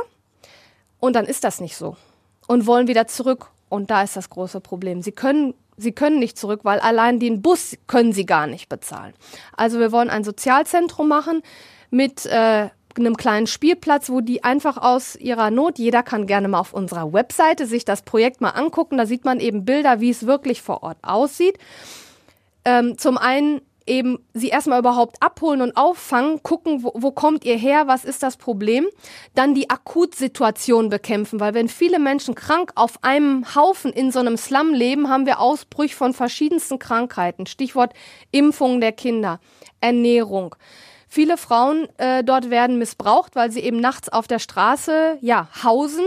und 0.99 1.15
dann 1.15 1.27
ist 1.27 1.45
das 1.45 1.61
nicht 1.61 1.77
so 1.77 1.97
und 2.49 2.67
wollen 2.67 2.89
wieder 2.89 3.07
zurück. 3.07 3.51
Und 3.69 3.91
da 3.91 4.03
ist 4.03 4.17
das 4.17 4.31
große 4.31 4.61
Problem. 4.61 5.03
Sie 5.03 5.13
können 5.13 5.53
sie 5.77 5.93
können 5.93 6.19
nicht 6.19 6.39
zurück, 6.39 6.61
weil 6.65 6.81
allein 6.81 7.21
den 7.21 7.41
Bus 7.43 7.77
können 7.87 8.13
sie 8.13 8.27
gar 8.27 8.47
nicht 8.47 8.69
bezahlen. 8.69 9.15
Also 9.57 9.79
wir 9.79 9.93
wollen 9.93 10.11
ein 10.11 10.25
Sozialzentrum 10.25 11.07
machen 11.07 11.43
mit 11.91 12.27
äh, 12.27 12.71
einem 13.01 13.17
kleinen 13.17 13.47
Spielplatz, 13.47 14.11
wo 14.11 14.21
die 14.21 14.45
einfach 14.45 14.77
aus 14.77 15.17
ihrer 15.17 15.51
Not, 15.51 15.79
jeder 15.79 16.03
kann 16.03 16.27
gerne 16.27 16.49
mal 16.49 16.61
auf 16.61 16.73
unserer 16.73 17.13
Webseite 17.13 17.67
sich 17.67 17.85
das 17.85 18.03
Projekt 18.03 18.41
mal 18.41 18.51
angucken, 18.51 18.99
da 18.99 19.07
sieht 19.07 19.25
man 19.25 19.41
eben 19.41 19.65
Bilder, 19.65 20.01
wie 20.01 20.11
es 20.11 20.27
wirklich 20.27 20.63
vor 20.63 20.83
Ort 20.83 20.99
aussieht. 21.03 21.59
Ähm, 22.65 22.99
zum 22.99 23.17
einen 23.17 23.61
eben 23.89 24.19
sie 24.35 24.49
erstmal 24.49 24.79
überhaupt 24.79 25.23
abholen 25.23 25.63
und 25.63 25.77
auffangen, 25.77 26.43
gucken, 26.43 26.83
wo, 26.83 26.93
wo 26.95 27.11
kommt 27.11 27.45
ihr 27.45 27.57
her, 27.57 27.87
was 27.87 28.05
ist 28.05 28.23
das 28.23 28.37
Problem, 28.37 28.87
dann 29.35 29.55
die 29.55 29.71
Akutsituation 29.71 30.91
bekämpfen, 30.91 31.41
weil 31.41 31.55
wenn 31.55 31.69
viele 31.69 31.99
Menschen 31.99 32.35
krank 32.35 32.73
auf 32.75 33.03
einem 33.03 33.55
Haufen 33.55 33.93
in 33.93 34.13
so 34.13 34.21
einem 34.21 34.37
Slum 34.37 34.75
leben, 34.75 35.09
haben 35.09 35.27
wir 35.27 35.41
Ausbrüche 35.41 35.97
von 35.97 36.13
verschiedensten 36.13 36.79
Krankheiten, 36.79 37.47
Stichwort 37.47 37.95
Impfung 38.31 38.81
der 38.81 38.93
Kinder, 38.93 39.41
Ernährung. 39.81 40.55
Viele 41.09 41.39
Frauen 41.39 41.89
äh, 41.97 42.23
dort 42.23 42.51
werden 42.51 42.79
missbraucht, 42.79 43.35
weil 43.35 43.51
sie 43.51 43.61
eben 43.61 43.81
nachts 43.81 44.11
auf 44.11 44.29
der 44.29 44.39
Straße 44.39 45.19
ja 45.21 45.49
hausen. 45.65 46.05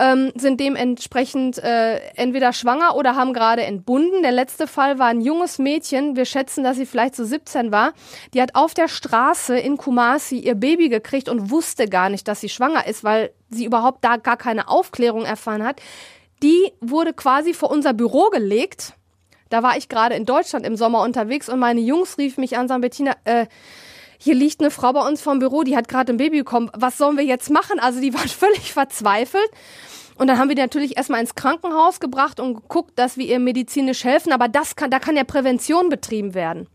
Ähm, 0.00 0.30
sind 0.36 0.60
dementsprechend 0.60 1.58
äh, 1.58 1.96
entweder 2.14 2.52
schwanger 2.52 2.94
oder 2.94 3.16
haben 3.16 3.32
gerade 3.32 3.64
entbunden. 3.64 4.22
Der 4.22 4.30
letzte 4.30 4.68
Fall 4.68 5.00
war 5.00 5.08
ein 5.08 5.20
junges 5.20 5.58
Mädchen, 5.58 6.14
wir 6.14 6.24
schätzen, 6.24 6.62
dass 6.62 6.76
sie 6.76 6.86
vielleicht 6.86 7.16
so 7.16 7.24
17 7.24 7.72
war, 7.72 7.94
die 8.32 8.40
hat 8.40 8.54
auf 8.54 8.74
der 8.74 8.86
Straße 8.86 9.58
in 9.58 9.76
Kumasi 9.76 10.38
ihr 10.38 10.54
Baby 10.54 10.88
gekriegt 10.88 11.28
und 11.28 11.50
wusste 11.50 11.88
gar 11.88 12.10
nicht, 12.10 12.28
dass 12.28 12.40
sie 12.40 12.48
schwanger 12.48 12.86
ist, 12.86 13.02
weil 13.02 13.32
sie 13.50 13.64
überhaupt 13.64 14.04
da 14.04 14.18
gar 14.18 14.36
keine 14.36 14.68
Aufklärung 14.68 15.24
erfahren 15.24 15.64
hat. 15.64 15.80
Die 16.44 16.72
wurde 16.80 17.12
quasi 17.12 17.52
vor 17.52 17.72
unser 17.72 17.92
Büro 17.92 18.30
gelegt. 18.30 18.92
Da 19.48 19.64
war 19.64 19.76
ich 19.76 19.88
gerade 19.88 20.14
in 20.14 20.26
Deutschland 20.26 20.64
im 20.64 20.76
Sommer 20.76 21.02
unterwegs 21.02 21.48
und 21.48 21.58
meine 21.58 21.80
Jungs 21.80 22.18
riefen 22.18 22.42
mich 22.42 22.56
an, 22.56 22.68
sagen, 22.68 22.82
Bettina, 22.82 23.16
äh, 23.24 23.46
hier 24.18 24.34
liegt 24.34 24.60
eine 24.60 24.70
Frau 24.70 24.92
bei 24.92 25.06
uns 25.06 25.22
vom 25.22 25.38
Büro, 25.38 25.62
die 25.62 25.76
hat 25.76 25.88
gerade 25.88 26.12
ein 26.12 26.16
Baby 26.16 26.38
bekommen. 26.38 26.70
Was 26.74 26.98
sollen 26.98 27.16
wir 27.16 27.24
jetzt 27.24 27.50
machen? 27.50 27.78
Also 27.78 28.00
die 28.00 28.12
waren 28.14 28.28
völlig 28.28 28.72
verzweifelt. 28.72 29.48
Und 30.16 30.26
dann 30.26 30.38
haben 30.38 30.48
wir 30.48 30.56
die 30.56 30.62
natürlich 30.62 30.96
erstmal 30.96 31.20
ins 31.20 31.36
Krankenhaus 31.36 32.00
gebracht 32.00 32.40
und 32.40 32.54
geguckt, 32.54 32.98
dass 32.98 33.16
wir 33.16 33.24
ihr 33.24 33.38
medizinisch 33.38 34.02
helfen. 34.02 34.32
Aber 34.32 34.48
das 34.48 34.74
kann, 34.74 34.90
da 34.90 34.98
kann 34.98 35.16
ja 35.16 35.22
Prävention 35.22 35.88
betrieben 35.88 36.34
werden. 36.34 36.66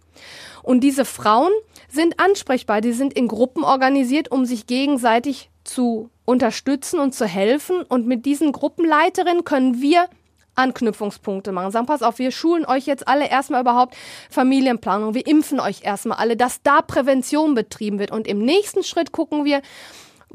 Und 0.62 0.80
diese 0.80 1.04
Frauen 1.04 1.52
sind 1.90 2.22
ansprechbar. 2.22 2.80
Die 2.80 2.94
sind 2.94 3.12
in 3.14 3.28
Gruppen 3.28 3.66
organisiert, 3.66 4.32
um 4.32 4.46
sich 4.46 4.66
gegenseitig 4.66 5.50
zu 5.66 6.10
unterstützen 6.24 7.00
und 7.00 7.14
zu 7.14 7.26
helfen. 7.26 7.84
Und 7.84 8.08
mit 8.08 8.26
diesen 8.26 8.54
Gruppenleiterinnen 8.54 9.44
können 9.44 9.82
wir 9.82 10.08
Anknüpfungspunkte 10.56 11.52
machen. 11.52 11.72
Sagen, 11.72 11.86
pass 11.86 12.04
auf, 12.04 12.20
wir 12.20 12.32
schulen 12.32 12.66
euch 12.66 12.86
jetzt 12.86 13.08
alle 13.08 13.30
erstmal 13.30 13.62
überhaupt 13.62 13.96
Familienplanung. 14.30 15.14
Wir 15.14 15.28
impfen 15.28 15.60
euch 15.60 15.84
erstmal 15.84 16.18
alle, 16.18 16.38
dass 16.38 16.62
da 16.62 16.82
Prävention 16.82 17.56
betrieben 17.56 18.00
wird. 18.00 18.12
Und 18.12 18.28
im 18.28 18.40
nächsten 18.40 18.84
Schritt 18.84 19.12
gucken 19.12 19.46
wir, 19.46 19.62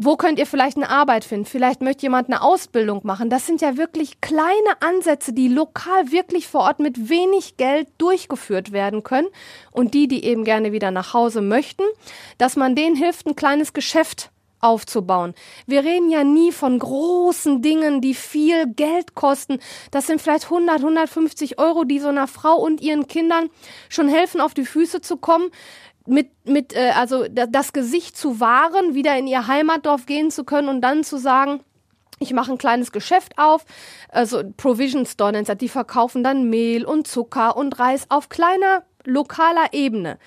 wo 0.00 0.16
könnt 0.16 0.38
ihr 0.38 0.46
vielleicht 0.46 0.76
eine 0.76 0.90
Arbeit 0.90 1.24
finden? 1.24 1.44
Vielleicht 1.44 1.82
möchte 1.82 2.02
jemand 2.02 2.28
eine 2.28 2.40
Ausbildung 2.40 3.00
machen. 3.02 3.30
Das 3.30 3.46
sind 3.46 3.60
ja 3.60 3.76
wirklich 3.76 4.20
kleine 4.20 4.80
Ansätze, 4.80 5.32
die 5.32 5.48
lokal 5.48 6.12
wirklich 6.12 6.46
vor 6.46 6.60
Ort 6.60 6.78
mit 6.78 7.08
wenig 7.08 7.56
Geld 7.56 7.88
durchgeführt 7.98 8.70
werden 8.70 9.02
können. 9.02 9.26
Und 9.72 9.94
die, 9.94 10.06
die 10.06 10.24
eben 10.24 10.44
gerne 10.44 10.70
wieder 10.70 10.92
nach 10.92 11.14
Hause 11.14 11.40
möchten, 11.40 11.82
dass 12.38 12.54
man 12.54 12.76
denen 12.76 12.94
hilft, 12.94 13.26
ein 13.26 13.34
kleines 13.34 13.72
Geschäft 13.72 14.30
aufzubauen. 14.60 15.34
Wir 15.66 15.84
reden 15.84 16.10
ja 16.10 16.24
nie 16.24 16.52
von 16.52 16.78
großen 16.78 17.62
Dingen, 17.62 18.00
die 18.00 18.14
viel 18.14 18.66
Geld 18.66 19.14
kosten. 19.14 19.58
Das 19.90 20.06
sind 20.06 20.20
vielleicht 20.20 20.44
100, 20.44 20.78
150 20.78 21.58
Euro, 21.58 21.84
die 21.84 21.98
so 21.98 22.08
einer 22.08 22.26
Frau 22.26 22.56
und 22.56 22.80
ihren 22.80 23.06
Kindern 23.06 23.50
schon 23.88 24.08
helfen, 24.08 24.40
auf 24.40 24.54
die 24.54 24.66
Füße 24.66 25.00
zu 25.00 25.16
kommen 25.16 25.50
mit, 26.08 26.30
mit 26.44 26.74
äh, 26.74 26.92
also 26.96 27.26
das 27.28 27.72
Gesicht 27.72 28.16
zu 28.16 28.40
wahren, 28.40 28.94
wieder 28.94 29.16
in 29.16 29.26
ihr 29.26 29.46
Heimatdorf 29.46 30.06
gehen 30.06 30.30
zu 30.30 30.44
können 30.44 30.68
und 30.68 30.80
dann 30.80 31.04
zu 31.04 31.18
sagen, 31.18 31.60
ich 32.18 32.32
mache 32.32 32.50
ein 32.50 32.58
kleines 32.58 32.90
Geschäft 32.90 33.38
auf, 33.38 33.64
also 34.08 34.42
Provision 34.56 35.06
Store 35.06 35.32
nennt 35.32 35.48
das, 35.48 35.58
die 35.58 35.68
verkaufen 35.68 36.24
dann 36.24 36.50
Mehl 36.50 36.84
und 36.84 37.06
Zucker 37.06 37.56
und 37.56 37.78
Reis 37.78 38.06
auf 38.08 38.28
kleiner 38.28 38.82
lokaler 39.04 39.72
Ebene. 39.72 40.18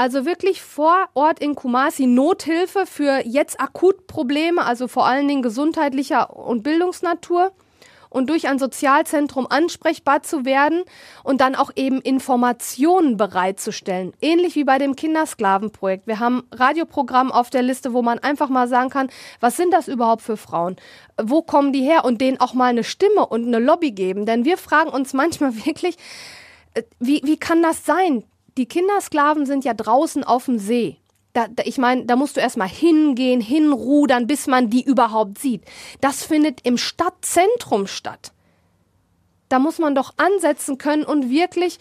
Also 0.00 0.24
wirklich 0.24 0.62
vor 0.62 1.10
Ort 1.12 1.40
in 1.40 1.54
Kumasi 1.54 2.06
Nothilfe 2.06 2.86
für 2.86 3.20
jetzt 3.26 3.60
akut 3.60 4.06
Probleme, 4.06 4.64
also 4.64 4.88
vor 4.88 5.04
allen 5.04 5.28
Dingen 5.28 5.42
gesundheitlicher 5.42 6.34
und 6.34 6.62
Bildungsnatur 6.62 7.52
und 8.08 8.30
durch 8.30 8.48
ein 8.48 8.58
Sozialzentrum 8.58 9.46
ansprechbar 9.46 10.22
zu 10.22 10.46
werden 10.46 10.84
und 11.22 11.42
dann 11.42 11.54
auch 11.54 11.70
eben 11.76 12.00
Informationen 12.00 13.18
bereitzustellen. 13.18 14.14
Ähnlich 14.22 14.56
wie 14.56 14.64
bei 14.64 14.78
dem 14.78 14.96
Kindersklavenprojekt. 14.96 16.06
Wir 16.06 16.18
haben 16.18 16.44
Radioprogramm 16.50 17.30
auf 17.30 17.50
der 17.50 17.60
Liste, 17.60 17.92
wo 17.92 18.00
man 18.00 18.20
einfach 18.20 18.48
mal 18.48 18.68
sagen 18.68 18.88
kann, 18.88 19.10
was 19.40 19.58
sind 19.58 19.70
das 19.70 19.86
überhaupt 19.86 20.22
für 20.22 20.38
Frauen? 20.38 20.76
Wo 21.22 21.42
kommen 21.42 21.74
die 21.74 21.82
her? 21.82 22.06
Und 22.06 22.22
denen 22.22 22.40
auch 22.40 22.54
mal 22.54 22.70
eine 22.70 22.84
Stimme 22.84 23.26
und 23.26 23.46
eine 23.46 23.58
Lobby 23.58 23.90
geben. 23.90 24.24
Denn 24.24 24.46
wir 24.46 24.56
fragen 24.56 24.88
uns 24.88 25.12
manchmal 25.12 25.54
wirklich, 25.66 25.98
äh, 26.72 26.84
wie, 27.00 27.20
wie 27.22 27.36
kann 27.36 27.62
das 27.62 27.84
sein? 27.84 28.24
Die 28.60 28.66
Kindersklaven 28.66 29.46
sind 29.46 29.64
ja 29.64 29.72
draußen 29.72 30.22
auf 30.22 30.44
dem 30.44 30.58
See 30.58 31.00
da, 31.32 31.46
da, 31.48 31.62
ich 31.64 31.78
meine, 31.78 32.06
da 32.06 32.16
musst 32.16 32.36
du 32.36 32.40
erstmal 32.40 32.68
hingehen, 32.68 33.40
hinrudern, 33.40 34.26
bis 34.26 34.46
man 34.46 34.70
die 34.70 34.82
überhaupt 34.82 35.38
sieht. 35.38 35.62
Das 36.00 36.24
findet 36.24 36.66
im 36.66 36.76
Stadtzentrum 36.76 37.86
statt. 37.86 38.32
Da 39.48 39.58
muss 39.58 39.78
man 39.78 39.94
doch 39.94 40.14
ansetzen 40.16 40.78
können 40.78 41.04
und 41.04 41.30
wirklich 41.30 41.78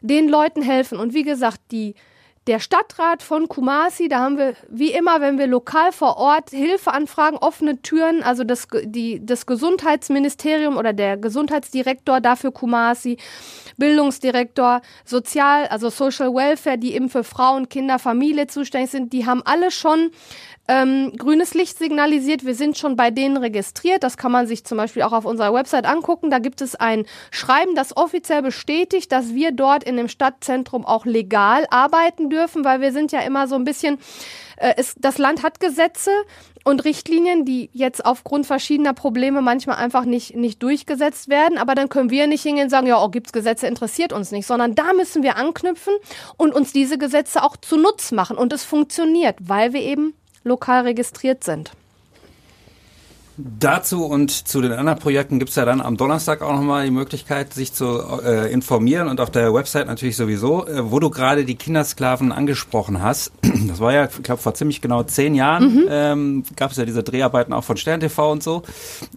den 0.00 0.28
Leuten 0.28 0.62
helfen. 0.62 0.98
Und 0.98 1.14
wie 1.14 1.22
gesagt, 1.22 1.60
die, 1.70 1.94
der 2.48 2.58
Stadtrat 2.58 3.22
von 3.22 3.46
Kumasi, 3.48 4.08
da 4.08 4.18
haben 4.18 4.36
wir, 4.36 4.54
wie 4.68 4.90
immer, 4.92 5.20
wenn 5.20 5.38
wir 5.38 5.46
lokal 5.46 5.92
vor 5.92 6.16
Ort 6.16 6.50
Hilfe 6.50 6.92
anfragen, 6.92 7.36
offene 7.36 7.80
Türen, 7.82 8.24
also 8.24 8.42
das, 8.42 8.66
die, 8.82 9.24
das 9.24 9.46
Gesundheitsministerium 9.46 10.76
oder 10.76 10.92
der 10.92 11.16
Gesundheitsdirektor 11.16 12.20
dafür 12.20 12.50
Kumasi, 12.50 13.16
Bildungsdirektor, 13.76 14.82
Sozial, 15.04 15.66
also 15.68 15.88
Social 15.88 16.34
Welfare, 16.34 16.78
die 16.78 16.94
eben 16.94 17.08
für 17.08 17.22
Frauen, 17.22 17.68
Kinder, 17.68 18.00
Familie 18.00 18.48
zuständig 18.48 18.90
sind, 18.90 19.12
die 19.12 19.24
haben 19.24 19.42
alle 19.44 19.70
schon 19.70 20.10
ähm, 20.68 21.12
grünes 21.18 21.54
Licht 21.54 21.76
signalisiert. 21.76 22.46
Wir 22.46 22.54
sind 22.54 22.78
schon 22.78 22.94
bei 22.94 23.10
denen 23.10 23.36
registriert. 23.36 24.04
Das 24.04 24.16
kann 24.16 24.30
man 24.30 24.46
sich 24.46 24.64
zum 24.64 24.78
Beispiel 24.78 25.02
auch 25.02 25.12
auf 25.12 25.24
unserer 25.24 25.52
Website 25.52 25.86
angucken. 25.86 26.30
Da 26.30 26.38
gibt 26.38 26.60
es 26.60 26.76
ein 26.76 27.04
Schreiben, 27.30 27.74
das 27.74 27.96
offiziell 27.96 28.42
bestätigt, 28.42 29.10
dass 29.10 29.34
wir 29.34 29.50
dort 29.50 29.82
in 29.82 29.96
dem 29.96 30.08
Stadtzentrum 30.08 30.86
auch 30.86 31.04
legal 31.04 31.66
arbeiten 31.70 32.30
dürfen, 32.30 32.64
weil 32.64 32.80
wir 32.80 32.92
sind 32.92 33.10
ja 33.10 33.20
immer 33.20 33.48
so 33.48 33.56
ein 33.56 33.64
bisschen, 33.64 33.98
äh, 34.56 34.74
es, 34.76 34.94
das 34.96 35.18
Land 35.18 35.42
hat 35.42 35.58
Gesetze 35.58 36.12
und 36.64 36.84
Richtlinien, 36.84 37.44
die 37.44 37.68
jetzt 37.72 38.04
aufgrund 38.04 38.46
verschiedener 38.46 38.92
Probleme 38.92 39.42
manchmal 39.42 39.78
einfach 39.78 40.04
nicht, 40.04 40.36
nicht 40.36 40.62
durchgesetzt 40.62 41.28
werden. 41.28 41.58
Aber 41.58 41.74
dann 41.74 41.88
können 41.88 42.10
wir 42.10 42.28
nicht 42.28 42.42
hingehen 42.42 42.64
und 42.64 42.70
sagen, 42.70 42.86
ja, 42.86 43.02
oh, 43.02 43.08
gibt's 43.08 43.32
Gesetze, 43.32 43.66
interessiert 43.66 44.12
uns 44.12 44.30
nicht, 44.30 44.46
sondern 44.46 44.76
da 44.76 44.92
müssen 44.92 45.24
wir 45.24 45.36
anknüpfen 45.36 45.94
und 46.36 46.54
uns 46.54 46.72
diese 46.72 46.98
Gesetze 46.98 47.42
auch 47.42 47.56
zunutz 47.56 48.12
machen. 48.12 48.36
Und 48.36 48.52
es 48.52 48.62
funktioniert, 48.62 49.36
weil 49.40 49.72
wir 49.72 49.80
eben 49.80 50.14
lokal 50.44 50.82
registriert 50.82 51.44
sind. 51.44 51.72
Dazu 53.38 54.04
und 54.04 54.30
zu 54.30 54.60
den 54.60 54.72
anderen 54.72 54.98
Projekten 54.98 55.38
gibt 55.38 55.48
es 55.48 55.56
ja 55.56 55.64
dann 55.64 55.80
am 55.80 55.96
Donnerstag 55.96 56.42
auch 56.42 56.52
nochmal 56.52 56.84
die 56.84 56.90
Möglichkeit, 56.90 57.54
sich 57.54 57.72
zu 57.72 57.98
äh, 58.22 58.52
informieren 58.52 59.08
und 59.08 59.20
auf 59.20 59.30
der 59.30 59.54
Website 59.54 59.86
natürlich 59.86 60.16
sowieso, 60.16 60.66
äh, 60.66 60.90
wo 60.90 61.00
du 61.00 61.08
gerade 61.08 61.46
die 61.46 61.54
Kindersklaven 61.54 62.30
angesprochen 62.30 63.02
hast. 63.02 63.32
Das 63.68 63.78
war 63.78 63.92
ja, 63.92 64.06
ich 64.06 64.22
glaube, 64.24 64.42
vor 64.42 64.54
ziemlich 64.54 64.80
genau 64.80 65.04
zehn 65.04 65.34
Jahren 65.36 65.74
mhm. 65.74 65.86
ähm, 65.88 66.44
gab 66.56 66.72
es 66.72 66.76
ja 66.76 66.84
diese 66.84 67.04
Dreharbeiten 67.04 67.52
auch 67.52 67.62
von 67.62 67.76
Stern 67.76 68.00
TV 68.00 68.32
und 68.32 68.42
so. 68.42 68.64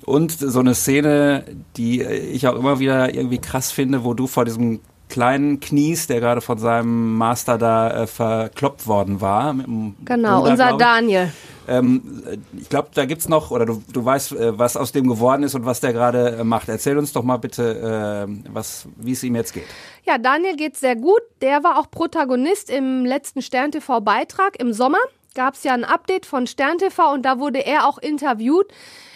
Und 0.05 0.31
so 0.31 0.59
eine 0.59 0.75
Szene, 0.75 1.43
die 1.77 2.03
ich 2.03 2.47
auch 2.47 2.55
immer 2.55 2.79
wieder 2.79 3.13
irgendwie 3.13 3.39
krass 3.39 3.71
finde, 3.71 4.03
wo 4.03 4.13
du 4.13 4.27
vor 4.27 4.45
diesem 4.45 4.81
kleinen 5.09 5.59
Knies, 5.59 6.07
der 6.07 6.19
gerade 6.19 6.41
von 6.41 6.57
seinem 6.57 7.17
Master 7.17 7.57
da 7.57 8.03
äh, 8.03 8.07
verkloppt 8.07 8.87
worden 8.87 9.21
war. 9.21 9.55
genau, 10.03 10.39
Bruder, 10.39 10.51
unser 10.51 10.77
Daniel. 10.77 11.31
Ähm, 11.67 12.23
ich 12.59 12.69
glaube, 12.69 12.89
da 12.93 13.05
gibt's 13.05 13.27
noch, 13.27 13.51
oder 13.51 13.65
du, 13.65 13.83
du 13.91 14.05
weißt, 14.05 14.33
äh, 14.33 14.57
was 14.57 14.77
aus 14.77 14.91
dem 14.91 15.07
geworden 15.07 15.43
ist 15.43 15.55
und 15.55 15.65
was 15.65 15.79
der 15.79 15.93
gerade 15.93 16.37
äh, 16.37 16.43
macht. 16.43 16.69
Erzähl 16.69 16.97
uns 16.97 17.13
doch 17.13 17.23
mal 17.23 17.37
bitte, 17.37 18.27
äh, 18.27 18.51
was, 18.51 18.87
wie 18.97 19.13
es 19.13 19.23
ihm 19.23 19.35
jetzt 19.35 19.53
geht. 19.53 19.65
Ja, 20.05 20.17
Daniel 20.17 20.55
geht 20.55 20.77
sehr 20.77 20.95
gut. 20.95 21.21
Der 21.41 21.63
war 21.63 21.79
auch 21.79 21.89
Protagonist 21.89 22.69
im 22.69 23.05
letzten 23.05 23.41
Stern 23.41 23.71
TV 23.71 24.01
Beitrag 24.01 24.59
im 24.59 24.73
Sommer. 24.73 24.99
Gab 25.33 25.55
es 25.55 25.63
ja 25.63 25.73
ein 25.73 25.83
Update 25.83 26.25
von 26.25 26.47
Stern 26.47 26.77
TV 26.77 27.13
und 27.13 27.23
da 27.23 27.39
wurde 27.39 27.65
er 27.65 27.87
auch 27.87 27.97
interviewt. 27.97 28.67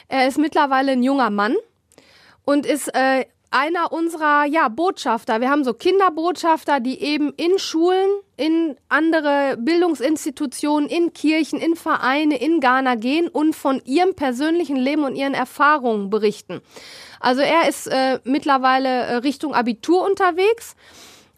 Er 0.08 0.28
ist 0.28 0.38
mittlerweile 0.38 0.94
ein 0.94 1.04
junger 1.04 1.30
Mann 1.30 1.56
und 2.46 2.66
ist 2.66 2.94
äh, 2.96 3.26
einer 3.52 3.92
unserer 3.92 4.46
ja, 4.46 4.68
Botschafter. 4.68 5.42
Wir 5.42 5.50
haben 5.50 5.64
so 5.64 5.74
Kinderbotschafter, 5.74 6.80
die 6.80 7.02
eben 7.02 7.34
in 7.36 7.58
Schulen, 7.58 8.10
in 8.38 8.76
andere 8.90 9.58
Bildungsinstitutionen, 9.58 10.90
in 10.90 11.14
Kirchen, 11.14 11.60
in 11.60 11.76
Vereine 11.76 12.40
in 12.40 12.60
Ghana 12.60 12.96
gehen 12.96 13.28
und 13.28 13.56
von 13.56 13.82
ihrem 13.86 14.16
persönlichen 14.16 14.78
Leben 14.78 15.04
und 15.04 15.16
ihren 15.16 15.34
Erfahrungen 15.34 16.10
berichten. 16.10 16.62
Also 17.20 17.42
er 17.42 17.68
ist 17.68 17.88
äh, 17.88 18.20
mittlerweile 18.24 18.90
äh, 18.90 19.16
Richtung 19.18 19.54
Abitur 19.54 20.06
unterwegs 20.06 20.76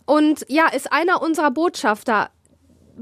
und 0.05 0.45
ja, 0.49 0.67
ist 0.67 0.91
einer 0.91 1.21
unserer 1.21 1.51
Botschafter 1.51 2.29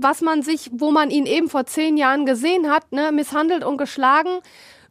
was 0.02 0.22
man 0.22 0.41
sich, 0.41 0.69
wo 0.72 0.91
man 0.91 1.10
ihn 1.10 1.26
eben 1.26 1.50
vor 1.50 1.65
zehn 1.65 1.98
Jahren 1.98 2.26
gesehen 2.26 2.69
hat, 2.69 2.91
ne, 2.91 3.12
misshandelt 3.12 3.63
und 3.63 3.78
geschlagen, 3.78 4.39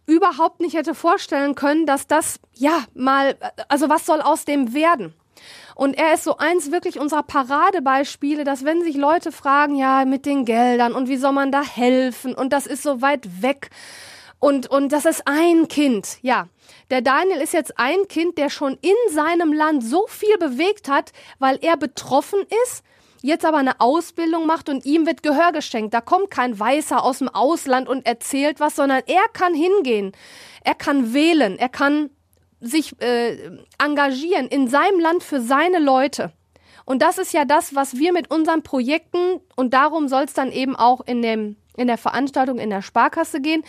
überhaupt 0.08 0.60
nicht 0.60 0.74
hätte 0.74 0.94
vorstellen 0.94 1.54
können, 1.54 1.86
dass 1.86 2.06
das, 2.06 2.40
ja, 2.54 2.84
mal, 2.94 3.36
also 3.68 3.88
was 3.88 4.06
soll 4.06 4.22
aus 4.22 4.44
dem 4.44 4.72
werden? 4.72 5.14
Und 5.74 5.96
er 5.96 6.14
ist 6.14 6.24
so 6.24 6.38
eins 6.38 6.72
wirklich 6.72 6.98
unserer 6.98 7.22
Paradebeispiele, 7.22 8.42
dass 8.42 8.64
wenn 8.64 8.82
sich 8.82 8.96
Leute 8.96 9.30
fragen, 9.30 9.76
ja, 9.76 10.04
mit 10.06 10.26
den 10.26 10.44
Geldern 10.44 10.94
und 10.94 11.08
wie 11.08 11.18
soll 11.18 11.32
man 11.32 11.52
da 11.52 11.62
helfen 11.62 12.34
und 12.34 12.52
das 12.52 12.66
ist 12.66 12.82
so 12.82 13.00
weit 13.02 13.42
weg 13.42 13.70
und, 14.40 14.68
und 14.68 14.92
das 14.92 15.04
ist 15.04 15.22
ein 15.26 15.68
Kind, 15.68 16.18
ja. 16.22 16.48
Der 16.90 17.02
Daniel 17.02 17.40
ist 17.40 17.52
jetzt 17.52 17.78
ein 17.78 18.08
Kind, 18.08 18.38
der 18.38 18.48
schon 18.48 18.78
in 18.80 18.96
seinem 19.12 19.52
Land 19.52 19.84
so 19.84 20.06
viel 20.08 20.38
bewegt 20.38 20.88
hat, 20.88 21.12
weil 21.38 21.58
er 21.60 21.76
betroffen 21.76 22.40
ist 22.64 22.82
jetzt 23.22 23.44
aber 23.44 23.58
eine 23.58 23.80
Ausbildung 23.80 24.46
macht 24.46 24.68
und 24.68 24.84
ihm 24.84 25.06
wird 25.06 25.22
Gehör 25.22 25.52
geschenkt. 25.52 25.94
Da 25.94 26.00
kommt 26.00 26.30
kein 26.30 26.58
Weißer 26.58 27.02
aus 27.02 27.18
dem 27.18 27.28
Ausland 27.28 27.88
und 27.88 28.06
erzählt 28.06 28.60
was, 28.60 28.76
sondern 28.76 29.02
er 29.06 29.26
kann 29.32 29.54
hingehen. 29.54 30.12
Er 30.62 30.74
kann 30.74 31.12
wählen. 31.14 31.58
Er 31.58 31.68
kann 31.68 32.10
sich 32.60 33.00
äh, 33.00 33.36
engagieren 33.78 34.48
in 34.48 34.68
seinem 34.68 35.00
Land 35.00 35.22
für 35.22 35.40
seine 35.40 35.78
Leute. 35.78 36.32
Und 36.84 37.02
das 37.02 37.18
ist 37.18 37.32
ja 37.32 37.44
das, 37.44 37.74
was 37.74 37.98
wir 37.98 38.12
mit 38.12 38.30
unseren 38.30 38.62
Projekten, 38.62 39.40
und 39.56 39.74
darum 39.74 40.08
soll 40.08 40.24
es 40.24 40.32
dann 40.32 40.50
eben 40.50 40.74
auch 40.74 41.02
in 41.02 41.20
dem 41.20 41.56
in 41.78 41.86
der 41.86 41.98
Veranstaltung 41.98 42.58
in 42.58 42.70
der 42.70 42.82
Sparkasse 42.82 43.40
gehen, 43.40 43.62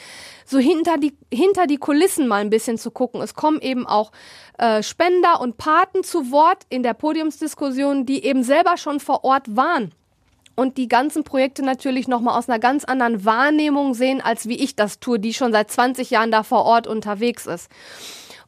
so 0.46 0.58
hinter 0.58 0.98
die, 0.98 1.16
hinter 1.34 1.68
die 1.68 1.78
Kulissen 1.78 2.28
mal 2.28 2.42
ein 2.42 2.50
bisschen 2.50 2.78
zu 2.78 2.92
gucken. 2.92 3.22
Es 3.22 3.34
kommen 3.34 3.62
eben 3.62 3.86
auch 3.88 4.12
äh, 4.58 4.84
Spender 4.84 5.42
und 5.42 5.58
Paten 5.58 6.04
zu 6.04 6.32
Wort 6.32 6.64
in 6.70 6.84
der 6.84 6.94
Podiumsdiskussion, 6.94 8.06
die 8.06 8.24
eben 8.26 8.44
selber 8.44 8.78
schon 8.78 9.00
vor 9.00 9.24
Ort 9.24 9.56
waren 9.56 9.92
und 10.60 10.78
die 10.78 10.90
ganzen 10.90 11.24
Projekte 11.24 11.64
natürlich 11.64 12.10
nochmal 12.10 12.38
aus 12.38 12.50
einer 12.50 12.60
ganz 12.60 12.84
anderen 12.84 13.24
Wahrnehmung 13.24 13.94
sehen, 13.94 14.20
als 14.20 14.50
wie 14.50 14.58
ich 14.62 14.76
das 14.76 15.00
tue, 15.00 15.18
die 15.18 15.34
schon 15.34 15.54
seit 15.54 15.72
20 15.72 16.10
Jahren 16.10 16.32
da 16.32 16.44
vor 16.44 16.66
Ort 16.66 16.86
unterwegs 16.86 17.46
ist. 17.46 17.70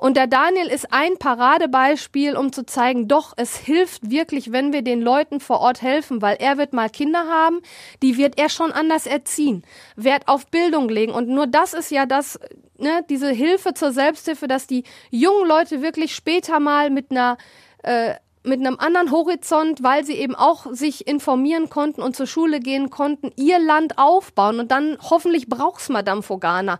Und 0.01 0.17
der 0.17 0.25
Daniel 0.25 0.65
ist 0.65 0.91
ein 0.91 1.19
Paradebeispiel, 1.19 2.35
um 2.35 2.51
zu 2.51 2.65
zeigen, 2.65 3.07
doch, 3.07 3.33
es 3.37 3.55
hilft 3.55 4.09
wirklich, 4.09 4.51
wenn 4.51 4.73
wir 4.73 4.81
den 4.81 4.99
Leuten 4.99 5.39
vor 5.39 5.59
Ort 5.59 5.83
helfen, 5.83 6.23
weil 6.23 6.37
er 6.39 6.57
wird 6.57 6.73
mal 6.73 6.89
Kinder 6.89 7.27
haben, 7.27 7.61
die 8.01 8.17
wird 8.17 8.39
er 8.39 8.49
schon 8.49 8.71
anders 8.71 9.05
erziehen, 9.05 9.63
Wert 9.95 10.27
auf 10.27 10.47
Bildung 10.47 10.89
legen. 10.89 11.11
Und 11.11 11.29
nur 11.29 11.45
das 11.45 11.75
ist 11.75 11.91
ja 11.91 12.07
das, 12.07 12.39
ne, 12.79 13.05
diese 13.11 13.29
Hilfe 13.29 13.75
zur 13.75 13.91
Selbsthilfe, 13.91 14.47
dass 14.47 14.65
die 14.65 14.85
jungen 15.11 15.47
Leute 15.47 15.83
wirklich 15.83 16.15
später 16.15 16.59
mal 16.59 16.89
mit 16.89 17.11
einer 17.11 17.37
äh, 17.83 18.15
mit 18.43 18.59
einem 18.59 18.79
anderen 18.79 19.11
Horizont, 19.11 19.83
weil 19.83 20.03
sie 20.03 20.15
eben 20.15 20.33
auch 20.33 20.65
sich 20.71 21.07
informieren 21.07 21.69
konnten 21.69 22.01
und 22.01 22.15
zur 22.15 22.25
Schule 22.25 22.59
gehen 22.59 22.89
konnten, 22.89 23.31
ihr 23.35 23.59
Land 23.59 23.99
aufbauen 23.99 24.59
und 24.59 24.71
dann 24.71 24.97
hoffentlich 24.99 25.47
braucht's 25.47 25.89
Madame 25.89 26.23
Fogana 26.23 26.79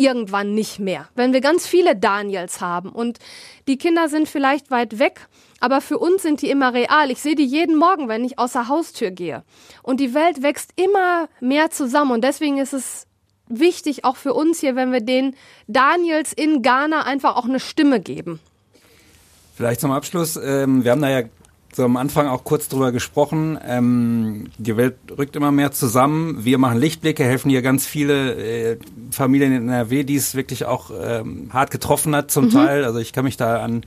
irgendwann 0.00 0.54
nicht 0.54 0.78
mehr. 0.78 1.08
Wenn 1.14 1.32
wir 1.32 1.40
ganz 1.40 1.66
viele 1.66 1.94
Daniels 1.94 2.60
haben 2.60 2.90
und 2.90 3.18
die 3.68 3.76
Kinder 3.76 4.08
sind 4.08 4.28
vielleicht 4.28 4.70
weit 4.70 4.98
weg, 4.98 5.28
aber 5.60 5.80
für 5.80 5.98
uns 5.98 6.22
sind 6.22 6.42
die 6.42 6.50
immer 6.50 6.72
real. 6.72 7.10
Ich 7.10 7.20
sehe 7.20 7.34
die 7.34 7.44
jeden 7.44 7.76
Morgen, 7.76 8.08
wenn 8.08 8.24
ich 8.24 8.38
außer 8.38 8.68
Haustür 8.68 9.10
gehe. 9.10 9.44
Und 9.82 10.00
die 10.00 10.14
Welt 10.14 10.42
wächst 10.42 10.70
immer 10.76 11.28
mehr 11.40 11.70
zusammen 11.70 12.12
und 12.12 12.24
deswegen 12.24 12.58
ist 12.58 12.72
es 12.72 13.06
wichtig, 13.48 14.04
auch 14.04 14.16
für 14.16 14.32
uns 14.32 14.60
hier, 14.60 14.74
wenn 14.76 14.92
wir 14.92 15.00
den 15.00 15.36
Daniels 15.66 16.32
in 16.32 16.62
Ghana 16.62 17.02
einfach 17.02 17.36
auch 17.36 17.44
eine 17.44 17.60
Stimme 17.60 18.00
geben. 18.00 18.40
Vielleicht 19.54 19.80
zum 19.80 19.90
Abschluss, 19.90 20.36
ähm, 20.42 20.84
wir 20.84 20.92
haben 20.92 21.02
da 21.02 21.10
ja 21.10 21.22
so 21.72 21.84
am 21.84 21.96
Anfang 21.96 22.26
auch 22.26 22.44
kurz 22.44 22.68
drüber 22.68 22.90
gesprochen. 22.90 23.58
Ähm, 23.64 24.46
die 24.58 24.76
Welt 24.76 24.96
rückt 25.16 25.36
immer 25.36 25.52
mehr 25.52 25.70
zusammen. 25.70 26.44
Wir 26.44 26.58
machen 26.58 26.78
Lichtblicke, 26.78 27.24
helfen 27.24 27.48
hier 27.50 27.62
ganz 27.62 27.86
viele 27.86 28.34
äh, 28.72 28.78
Familien 29.12 29.52
in 29.52 29.68
NRW, 29.68 30.02
die 30.02 30.16
es 30.16 30.34
wirklich 30.34 30.64
auch 30.64 30.90
ähm, 31.00 31.50
hart 31.52 31.70
getroffen 31.70 32.14
hat 32.16 32.30
zum 32.30 32.46
mhm. 32.46 32.50
Teil. 32.50 32.84
Also 32.84 32.98
ich 32.98 33.12
kann 33.12 33.24
mich 33.24 33.36
da 33.36 33.62
an 33.62 33.82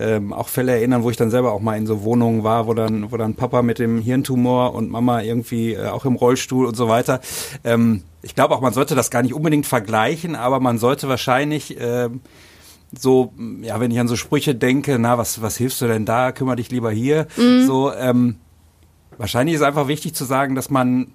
ähm, 0.00 0.32
auch 0.32 0.48
Fälle 0.48 0.72
erinnern, 0.72 1.04
wo 1.04 1.10
ich 1.10 1.16
dann 1.16 1.30
selber 1.30 1.52
auch 1.52 1.60
mal 1.60 1.76
in 1.76 1.86
so 1.86 2.02
Wohnungen 2.02 2.42
war, 2.42 2.66
wo 2.66 2.74
dann, 2.74 3.12
wo 3.12 3.16
dann 3.16 3.34
Papa 3.34 3.62
mit 3.62 3.78
dem 3.78 4.00
Hirntumor 4.00 4.74
und 4.74 4.90
Mama 4.90 5.22
irgendwie 5.22 5.74
äh, 5.74 5.86
auch 5.86 6.04
im 6.04 6.16
Rollstuhl 6.16 6.66
und 6.66 6.76
so 6.76 6.88
weiter. 6.88 7.20
Ähm, 7.62 8.02
ich 8.22 8.34
glaube 8.34 8.54
auch, 8.54 8.60
man 8.60 8.72
sollte 8.72 8.96
das 8.96 9.10
gar 9.10 9.22
nicht 9.22 9.34
unbedingt 9.34 9.66
vergleichen, 9.66 10.34
aber 10.34 10.58
man 10.58 10.78
sollte 10.78 11.08
wahrscheinlich 11.08 11.80
äh, 11.80 12.08
so, 12.96 13.32
ja, 13.60 13.80
wenn 13.80 13.90
ich 13.90 14.00
an 14.00 14.08
so 14.08 14.16
Sprüche 14.16 14.54
denke, 14.54 14.98
na, 14.98 15.18
was, 15.18 15.42
was 15.42 15.56
hilfst 15.56 15.80
du 15.80 15.86
denn 15.86 16.04
da? 16.04 16.32
Kümmer 16.32 16.56
dich 16.56 16.70
lieber 16.70 16.90
hier. 16.90 17.26
Mhm. 17.36 17.66
So, 17.66 17.92
ähm, 17.92 18.36
wahrscheinlich 19.18 19.56
ist 19.56 19.62
einfach 19.62 19.88
wichtig 19.88 20.14
zu 20.14 20.24
sagen, 20.24 20.54
dass 20.54 20.70
man, 20.70 21.12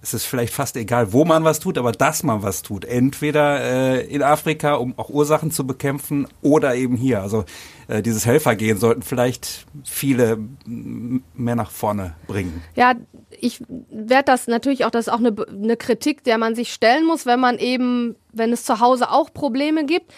es 0.00 0.14
ist 0.14 0.26
vielleicht 0.26 0.54
fast 0.54 0.76
egal, 0.76 1.12
wo 1.12 1.24
man 1.24 1.44
was 1.44 1.58
tut, 1.58 1.76
aber 1.78 1.92
dass 1.92 2.22
man 2.22 2.42
was 2.42 2.62
tut. 2.62 2.84
Entweder 2.84 3.60
äh, 3.62 4.06
in 4.06 4.22
Afrika, 4.22 4.74
um 4.74 4.96
auch 4.96 5.10
Ursachen 5.10 5.50
zu 5.50 5.66
bekämpfen, 5.66 6.28
oder 6.40 6.76
eben 6.76 6.96
hier. 6.96 7.20
Also 7.20 7.44
äh, 7.88 8.00
dieses 8.02 8.24
Helfergehen 8.24 8.78
sollten 8.78 9.02
vielleicht 9.02 9.66
viele 9.84 10.38
mehr 10.66 11.56
nach 11.56 11.70
vorne 11.70 12.14
bringen. 12.28 12.62
Ja, 12.76 12.94
ich 13.40 13.60
werde 13.90 14.24
das 14.26 14.46
natürlich 14.46 14.84
auch, 14.84 14.90
das 14.90 15.08
ist 15.08 15.12
auch 15.12 15.18
eine, 15.18 15.34
eine 15.48 15.76
Kritik, 15.76 16.22
der 16.22 16.38
man 16.38 16.54
sich 16.54 16.72
stellen 16.72 17.06
muss, 17.06 17.26
wenn 17.26 17.40
man 17.40 17.58
eben, 17.58 18.14
wenn 18.32 18.52
es 18.52 18.62
zu 18.64 18.78
Hause 18.78 19.10
auch 19.10 19.32
Probleme 19.32 19.84
gibt. 19.84 20.12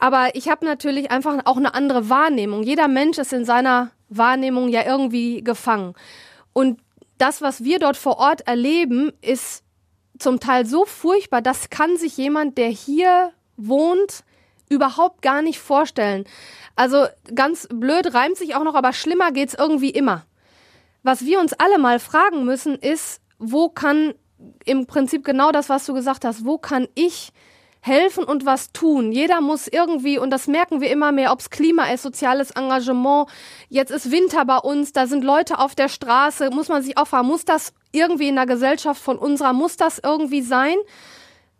Aber 0.00 0.34
ich 0.34 0.48
habe 0.48 0.64
natürlich 0.64 1.10
einfach 1.10 1.38
auch 1.44 1.58
eine 1.58 1.74
andere 1.74 2.08
Wahrnehmung. 2.08 2.62
Jeder 2.62 2.88
Mensch 2.88 3.18
ist 3.18 3.34
in 3.34 3.44
seiner 3.44 3.90
Wahrnehmung 4.08 4.68
ja 4.68 4.84
irgendwie 4.84 5.44
gefangen. 5.44 5.94
Und 6.54 6.80
das, 7.18 7.42
was 7.42 7.62
wir 7.62 7.78
dort 7.78 7.98
vor 7.98 8.18
Ort 8.18 8.46
erleben, 8.48 9.12
ist 9.20 9.62
zum 10.18 10.40
Teil 10.40 10.64
so 10.64 10.86
furchtbar, 10.86 11.42
das 11.42 11.68
kann 11.68 11.98
sich 11.98 12.16
jemand, 12.16 12.56
der 12.56 12.68
hier 12.68 13.32
wohnt, 13.56 14.24
überhaupt 14.70 15.20
gar 15.20 15.42
nicht 15.42 15.58
vorstellen. 15.58 16.24
Also 16.76 17.06
ganz 17.34 17.68
blöd 17.70 18.14
reimt 18.14 18.38
sich 18.38 18.54
auch 18.54 18.64
noch, 18.64 18.74
aber 18.74 18.94
schlimmer 18.94 19.32
geht's 19.32 19.54
irgendwie 19.54 19.90
immer. 19.90 20.24
Was 21.02 21.26
wir 21.26 21.40
uns 21.40 21.52
alle 21.54 21.78
mal 21.78 21.98
fragen 21.98 22.44
müssen, 22.44 22.76
ist, 22.76 23.20
wo 23.38 23.68
kann 23.68 24.14
im 24.64 24.86
Prinzip 24.86 25.24
genau 25.24 25.52
das, 25.52 25.68
was 25.68 25.84
du 25.84 25.92
gesagt 25.92 26.24
hast, 26.24 26.46
wo 26.46 26.56
kann 26.56 26.88
ich 26.94 27.32
helfen 27.80 28.24
und 28.24 28.44
was 28.46 28.72
tun. 28.72 29.12
Jeder 29.12 29.40
muss 29.40 29.68
irgendwie, 29.68 30.18
und 30.18 30.30
das 30.30 30.46
merken 30.46 30.80
wir 30.80 30.90
immer 30.90 31.12
mehr, 31.12 31.32
ob 31.32 31.40
es 31.40 31.50
Klima 31.50 31.90
ist, 31.92 32.02
soziales 32.02 32.50
Engagement. 32.50 33.28
Jetzt 33.68 33.90
ist 33.90 34.10
Winter 34.10 34.44
bei 34.44 34.58
uns, 34.58 34.92
da 34.92 35.06
sind 35.06 35.24
Leute 35.24 35.58
auf 35.58 35.74
der 35.74 35.88
Straße, 35.88 36.50
muss 36.50 36.68
man 36.68 36.82
sich 36.82 36.96
auch 36.96 37.06
fragen, 37.06 37.28
muss 37.28 37.44
das 37.44 37.72
irgendwie 37.92 38.28
in 38.28 38.36
der 38.36 38.46
Gesellschaft 38.46 39.02
von 39.02 39.18
unserer, 39.18 39.52
muss 39.52 39.76
das 39.76 39.98
irgendwie 39.98 40.42
sein? 40.42 40.76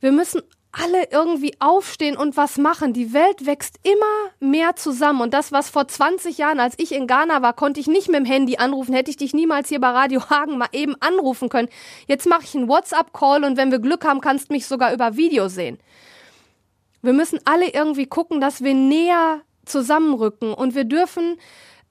Wir 0.00 0.12
müssen 0.12 0.42
alle 0.72 1.10
irgendwie 1.10 1.54
aufstehen 1.58 2.16
und 2.16 2.36
was 2.36 2.56
machen. 2.56 2.92
Die 2.92 3.12
Welt 3.12 3.44
wächst 3.44 3.80
immer 3.82 4.30
mehr 4.38 4.76
zusammen. 4.76 5.20
Und 5.20 5.34
das, 5.34 5.50
was 5.50 5.68
vor 5.68 5.88
20 5.88 6.38
Jahren, 6.38 6.60
als 6.60 6.74
ich 6.78 6.92
in 6.92 7.06
Ghana 7.06 7.42
war, 7.42 7.54
konnte 7.54 7.80
ich 7.80 7.88
nicht 7.88 8.08
mit 8.08 8.18
dem 8.18 8.24
Handy 8.24 8.56
anrufen, 8.56 8.94
hätte 8.94 9.10
ich 9.10 9.16
dich 9.16 9.34
niemals 9.34 9.68
hier 9.68 9.80
bei 9.80 9.90
Radio 9.90 10.30
Hagen 10.30 10.58
mal 10.58 10.68
eben 10.72 10.94
anrufen 11.00 11.48
können. 11.48 11.68
Jetzt 12.06 12.26
mache 12.26 12.44
ich 12.44 12.54
einen 12.54 12.68
WhatsApp-Call 12.68 13.44
und 13.44 13.56
wenn 13.56 13.72
wir 13.72 13.80
Glück 13.80 14.04
haben, 14.04 14.20
kannst 14.20 14.48
du 14.48 14.52
mich 14.52 14.66
sogar 14.66 14.92
über 14.92 15.16
Video 15.16 15.48
sehen. 15.48 15.78
Wir 17.02 17.12
müssen 17.12 17.40
alle 17.44 17.68
irgendwie 17.72 18.06
gucken, 18.06 18.40
dass 18.40 18.62
wir 18.62 18.74
näher 18.74 19.40
zusammenrücken 19.64 20.52
und 20.52 20.74
wir 20.74 20.84
dürfen 20.84 21.38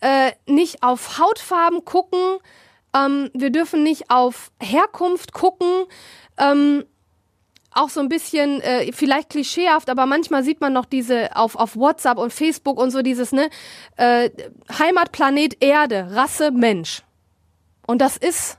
äh, 0.01 0.31
nicht 0.45 0.83
auf 0.83 1.17
Hautfarben 1.17 1.85
gucken, 1.85 2.39
ähm, 2.93 3.29
wir 3.33 3.49
dürfen 3.49 3.83
nicht 3.83 4.09
auf 4.09 4.51
Herkunft 4.59 5.33
gucken. 5.33 5.85
Ähm, 6.37 6.85
auch 7.71 7.89
so 7.89 7.99
ein 7.99 8.09
bisschen 8.09 8.61
äh, 8.61 8.91
vielleicht 8.91 9.29
klischeehaft, 9.29 9.89
aber 9.89 10.07
manchmal 10.07 10.43
sieht 10.43 10.59
man 10.59 10.73
noch 10.73 10.85
diese 10.85 11.35
auf, 11.35 11.55
auf 11.55 11.75
WhatsApp 11.75 12.17
und 12.17 12.33
Facebook 12.33 12.79
und 12.79 12.89
so 12.89 13.03
dieses, 13.03 13.31
ne, 13.31 13.49
äh, 13.95 14.31
Heimatplanet 14.77 15.63
Erde, 15.63 16.07
Rasse 16.11 16.51
Mensch. 16.51 17.03
Und 17.85 18.01
das 18.01 18.17
ist 18.17 18.57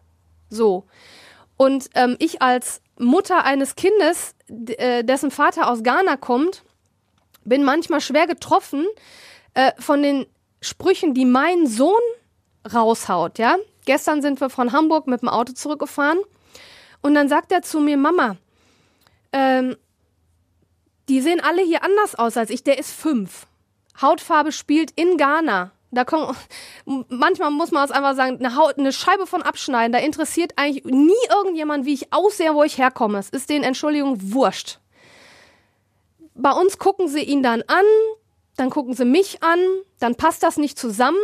so. 0.49 0.85
Und 1.57 1.91
ähm, 1.95 2.17
ich 2.21 2.41
als 2.41 2.83
Mutter 3.01 3.45
eines 3.45 3.77
Kindes, 3.77 4.35
äh, 4.49 5.03
dessen 5.05 5.31
Vater 5.31 5.71
aus 5.71 5.83
Ghana 5.83 6.17
kommt, 6.17 6.63
bin 7.45 7.65
manchmal 7.65 8.01
schwer 8.01 8.27
getroffen 8.27 8.87
äh, 9.55 9.73
von 9.79 10.03
den 10.03 10.27
Sprüchen, 10.61 11.15
die 11.15 11.25
mein 11.25 11.67
Sohn 11.67 12.01
raushaut, 12.73 13.39
ja. 13.39 13.57
Gestern 13.87 14.21
sind 14.21 14.41
wir 14.41 14.51
von 14.51 14.73
Hamburg 14.73 15.07
mit 15.07 15.23
dem 15.23 15.29
Auto 15.29 15.55
zurückgefahren 15.55 16.19
und 17.01 17.15
dann 17.15 17.29
sagt 17.29 17.51
er 17.51 17.63
zu 17.63 17.81
mir, 17.81 17.97
Mama, 17.97 18.37
ähm, 19.33 19.77
die 21.09 21.21
sehen 21.21 21.41
alle 21.41 21.63
hier 21.63 21.83
anders 21.83 22.15
aus 22.15 22.37
als 22.37 22.51
ich, 22.51 22.63
der 22.63 22.79
ist 22.79 22.93
fünf. 22.93 23.47
Hautfarbe 24.01 24.53
spielt 24.53 24.91
in 24.93 25.17
Ghana 25.17 25.73
da 25.93 26.05
kommen, 26.05 26.37
manchmal 27.09 27.51
muss 27.51 27.73
man 27.73 27.85
es 27.85 27.91
einfach 27.91 28.15
sagen, 28.15 28.39
eine, 28.39 28.57
Haut, 28.57 28.79
eine 28.79 28.93
Scheibe 28.93 29.27
von 29.27 29.43
abschneiden. 29.43 29.93
Da 29.93 29.99
interessiert 29.99 30.53
eigentlich 30.57 30.85
nie 30.85 31.13
irgendjemand, 31.31 31.85
wie 31.85 31.95
ich 31.95 32.13
aussehe, 32.13 32.55
wo 32.55 32.63
ich 32.63 32.79
herkomme. 32.79 33.19
Es 33.19 33.31
ist 33.31 33.51
denen, 33.51 33.65
Entschuldigung, 33.65 34.17
wurscht. 34.33 34.79
Bei 36.35 36.53
uns 36.53 36.79
gucken 36.79 37.09
sie 37.09 37.23
ihn 37.23 37.43
dann 37.43 37.63
an, 37.67 37.85
dann 38.57 38.71
gucken 38.71 38.95
sie 38.95 39.05
mich 39.05 39.43
an, 39.43 39.59
dann 39.99 40.15
passt 40.15 40.43
das 40.43 40.57
nicht 40.59 40.79
zusammen. 40.79 41.19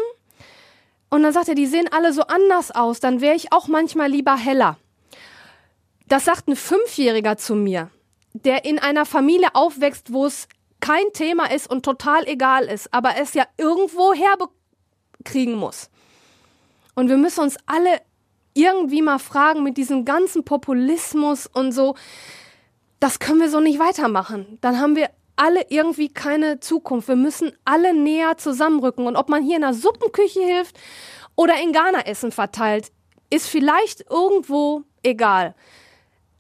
Und 1.11 1.23
dann 1.23 1.33
sagt 1.33 1.49
er, 1.49 1.55
die 1.55 1.67
sehen 1.67 1.89
alle 1.93 2.13
so 2.13 2.23
anders 2.23 2.73
aus, 2.73 2.99
dann 2.99 3.21
wäre 3.21 3.37
ich 3.37 3.53
auch 3.53 3.69
manchmal 3.69 4.11
lieber 4.11 4.37
heller. 4.37 4.77
Das 6.09 6.25
sagt 6.25 6.49
ein 6.49 6.57
Fünfjähriger 6.57 7.37
zu 7.37 7.55
mir, 7.55 7.91
der 8.33 8.65
in 8.65 8.81
einer 8.81 9.07
Familie 9.07 9.55
aufwächst, 9.55 10.13
wo 10.13 10.27
es 10.27 10.49
kein 10.87 11.13
Thema 11.13 11.51
ist 11.51 11.69
und 11.69 11.85
total 11.85 12.29
egal 12.29 12.67
ist, 12.67 12.95
aber 12.95 13.17
es 13.17 13.35
ja 13.35 13.45
irgendwo 13.57 14.15
herbekriegen 14.15 15.57
muss. 15.57 15.91
Und 16.95 17.09
wir 17.09 17.17
müssen 17.17 17.41
uns 17.41 17.57
alle 17.67 18.01
irgendwie 18.55 19.03
mal 19.03 19.19
fragen 19.19 19.65
mit 19.65 19.77
diesem 19.79 20.05
ganzen 20.05 20.45
Populismus 20.45 21.49
und 21.49 21.73
so, 21.73 21.97
das 23.01 23.19
können 23.19 23.41
wir 23.41 23.51
so 23.51 23.59
nicht 23.59 23.81
weitermachen. 23.81 24.59
Dann 24.61 24.81
haben 24.81 24.95
wir 24.95 25.11
alle 25.35 25.67
irgendwie 25.71 26.09
keine 26.09 26.61
Zukunft. 26.61 27.09
Wir 27.09 27.17
müssen 27.17 27.51
alle 27.65 27.93
näher 27.93 28.37
zusammenrücken. 28.39 29.09
Und 29.09 29.17
ob 29.17 29.29
man 29.29 29.43
hier 29.43 29.57
in 29.57 29.63
der 29.63 29.75
Suppenküche 29.75 30.41
hilft 30.41 30.79
oder 31.35 31.61
in 31.61 31.73
Ghana 31.73 32.07
Essen 32.07 32.31
verteilt, 32.31 32.93
ist 33.29 33.49
vielleicht 33.49 34.09
irgendwo 34.09 34.85
egal. 35.03 35.57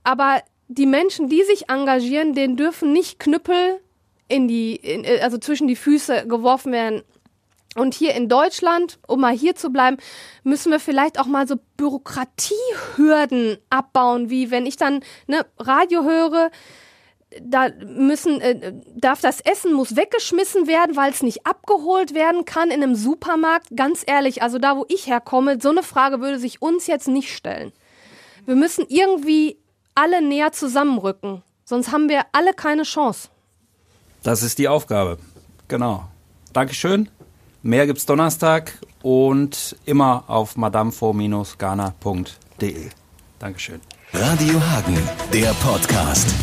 Aber 0.05 0.41
die 0.69 0.87
Menschen, 0.87 1.29
die 1.29 1.43
sich 1.43 1.69
engagieren, 1.69 2.33
denen 2.33 2.57
dürfen 2.57 2.93
nicht 2.93 3.19
Knüppel 3.19 3.81
in 4.29 4.49
die, 4.49 4.77
in, 4.77 5.05
also 5.23 5.39
zwischen 5.39 5.69
die 5.69 5.77
Füße 5.77 6.27
geworfen 6.27 6.73
werden. 6.73 7.03
Und 7.77 7.95
hier 7.95 8.15
in 8.15 8.29
Deutschland, 8.29 8.99
um 9.07 9.21
mal 9.21 9.37
hier 9.37 9.55
zu 9.55 9.71
bleiben, 9.71 9.99
müssen 10.43 10.73
wir 10.73 10.81
vielleicht 10.81 11.21
auch 11.21 11.27
mal 11.27 11.47
so 11.47 11.57
Bürokratiehürden 11.77 13.59
abbauen, 13.69 14.31
wie 14.31 14.51
wenn 14.51 14.65
ich 14.65 14.77
dann 14.77 15.01
ne, 15.27 15.45
Radio 15.59 16.03
höre, 16.05 16.51
da 17.41 17.69
müssen, 17.85 18.41
äh, 18.41 18.73
darf 18.95 19.21
das 19.21 19.41
Essen 19.41 19.73
muss 19.73 19.97
weggeschmissen 19.97 20.67
werden, 20.67 20.97
weil 20.97 21.11
es 21.11 21.23
nicht 21.23 21.47
abgeholt 21.47 22.15
werden 22.15 22.45
kann 22.45 22.71
in 22.71 22.83
einem 22.83 22.95
Supermarkt. 22.95 23.69
Ganz 23.77 24.05
ehrlich, 24.07 24.43
also 24.43 24.59
da, 24.59 24.77
wo 24.77 24.87
ich 24.89 25.07
herkomme, 25.07 25.59
so 25.61 25.71
eine 25.71 25.83
Frage 25.83 26.21
würde 26.21 26.39
sich 26.39 26.63
uns 26.63 26.87
jetzt 26.87 27.09
nicht 27.09 27.35
stellen. 27.35 27.73
Wir 28.47 28.55
müssen 28.55 28.87
irgendwie 28.89 29.59
alle 29.95 30.23
näher 30.23 30.53
zusammenrücken, 30.53 31.43
sonst 31.65 31.93
haben 31.93 32.09
wir 32.09 32.23
alle 32.33 32.55
keine 32.55 32.85
Chance. 32.85 33.29
Das 34.27 34.43
ist 34.43 34.59
die 34.59 34.67
Aufgabe. 34.67 35.19
Genau. 35.69 36.09
Dankeschön. 36.53 37.09
Mehr 37.63 37.87
gibt's 37.87 38.07
Donnerstag 38.07 38.77
und 39.01 39.77
immer 39.85 40.25
auf 40.27 40.57
madamefo-ghana.de. 40.57 42.89
Dankeschön. 43.39 43.81
Radio 44.13 44.61
Hagen, 44.61 44.99
der 45.33 45.55
Podcast. 45.63 46.35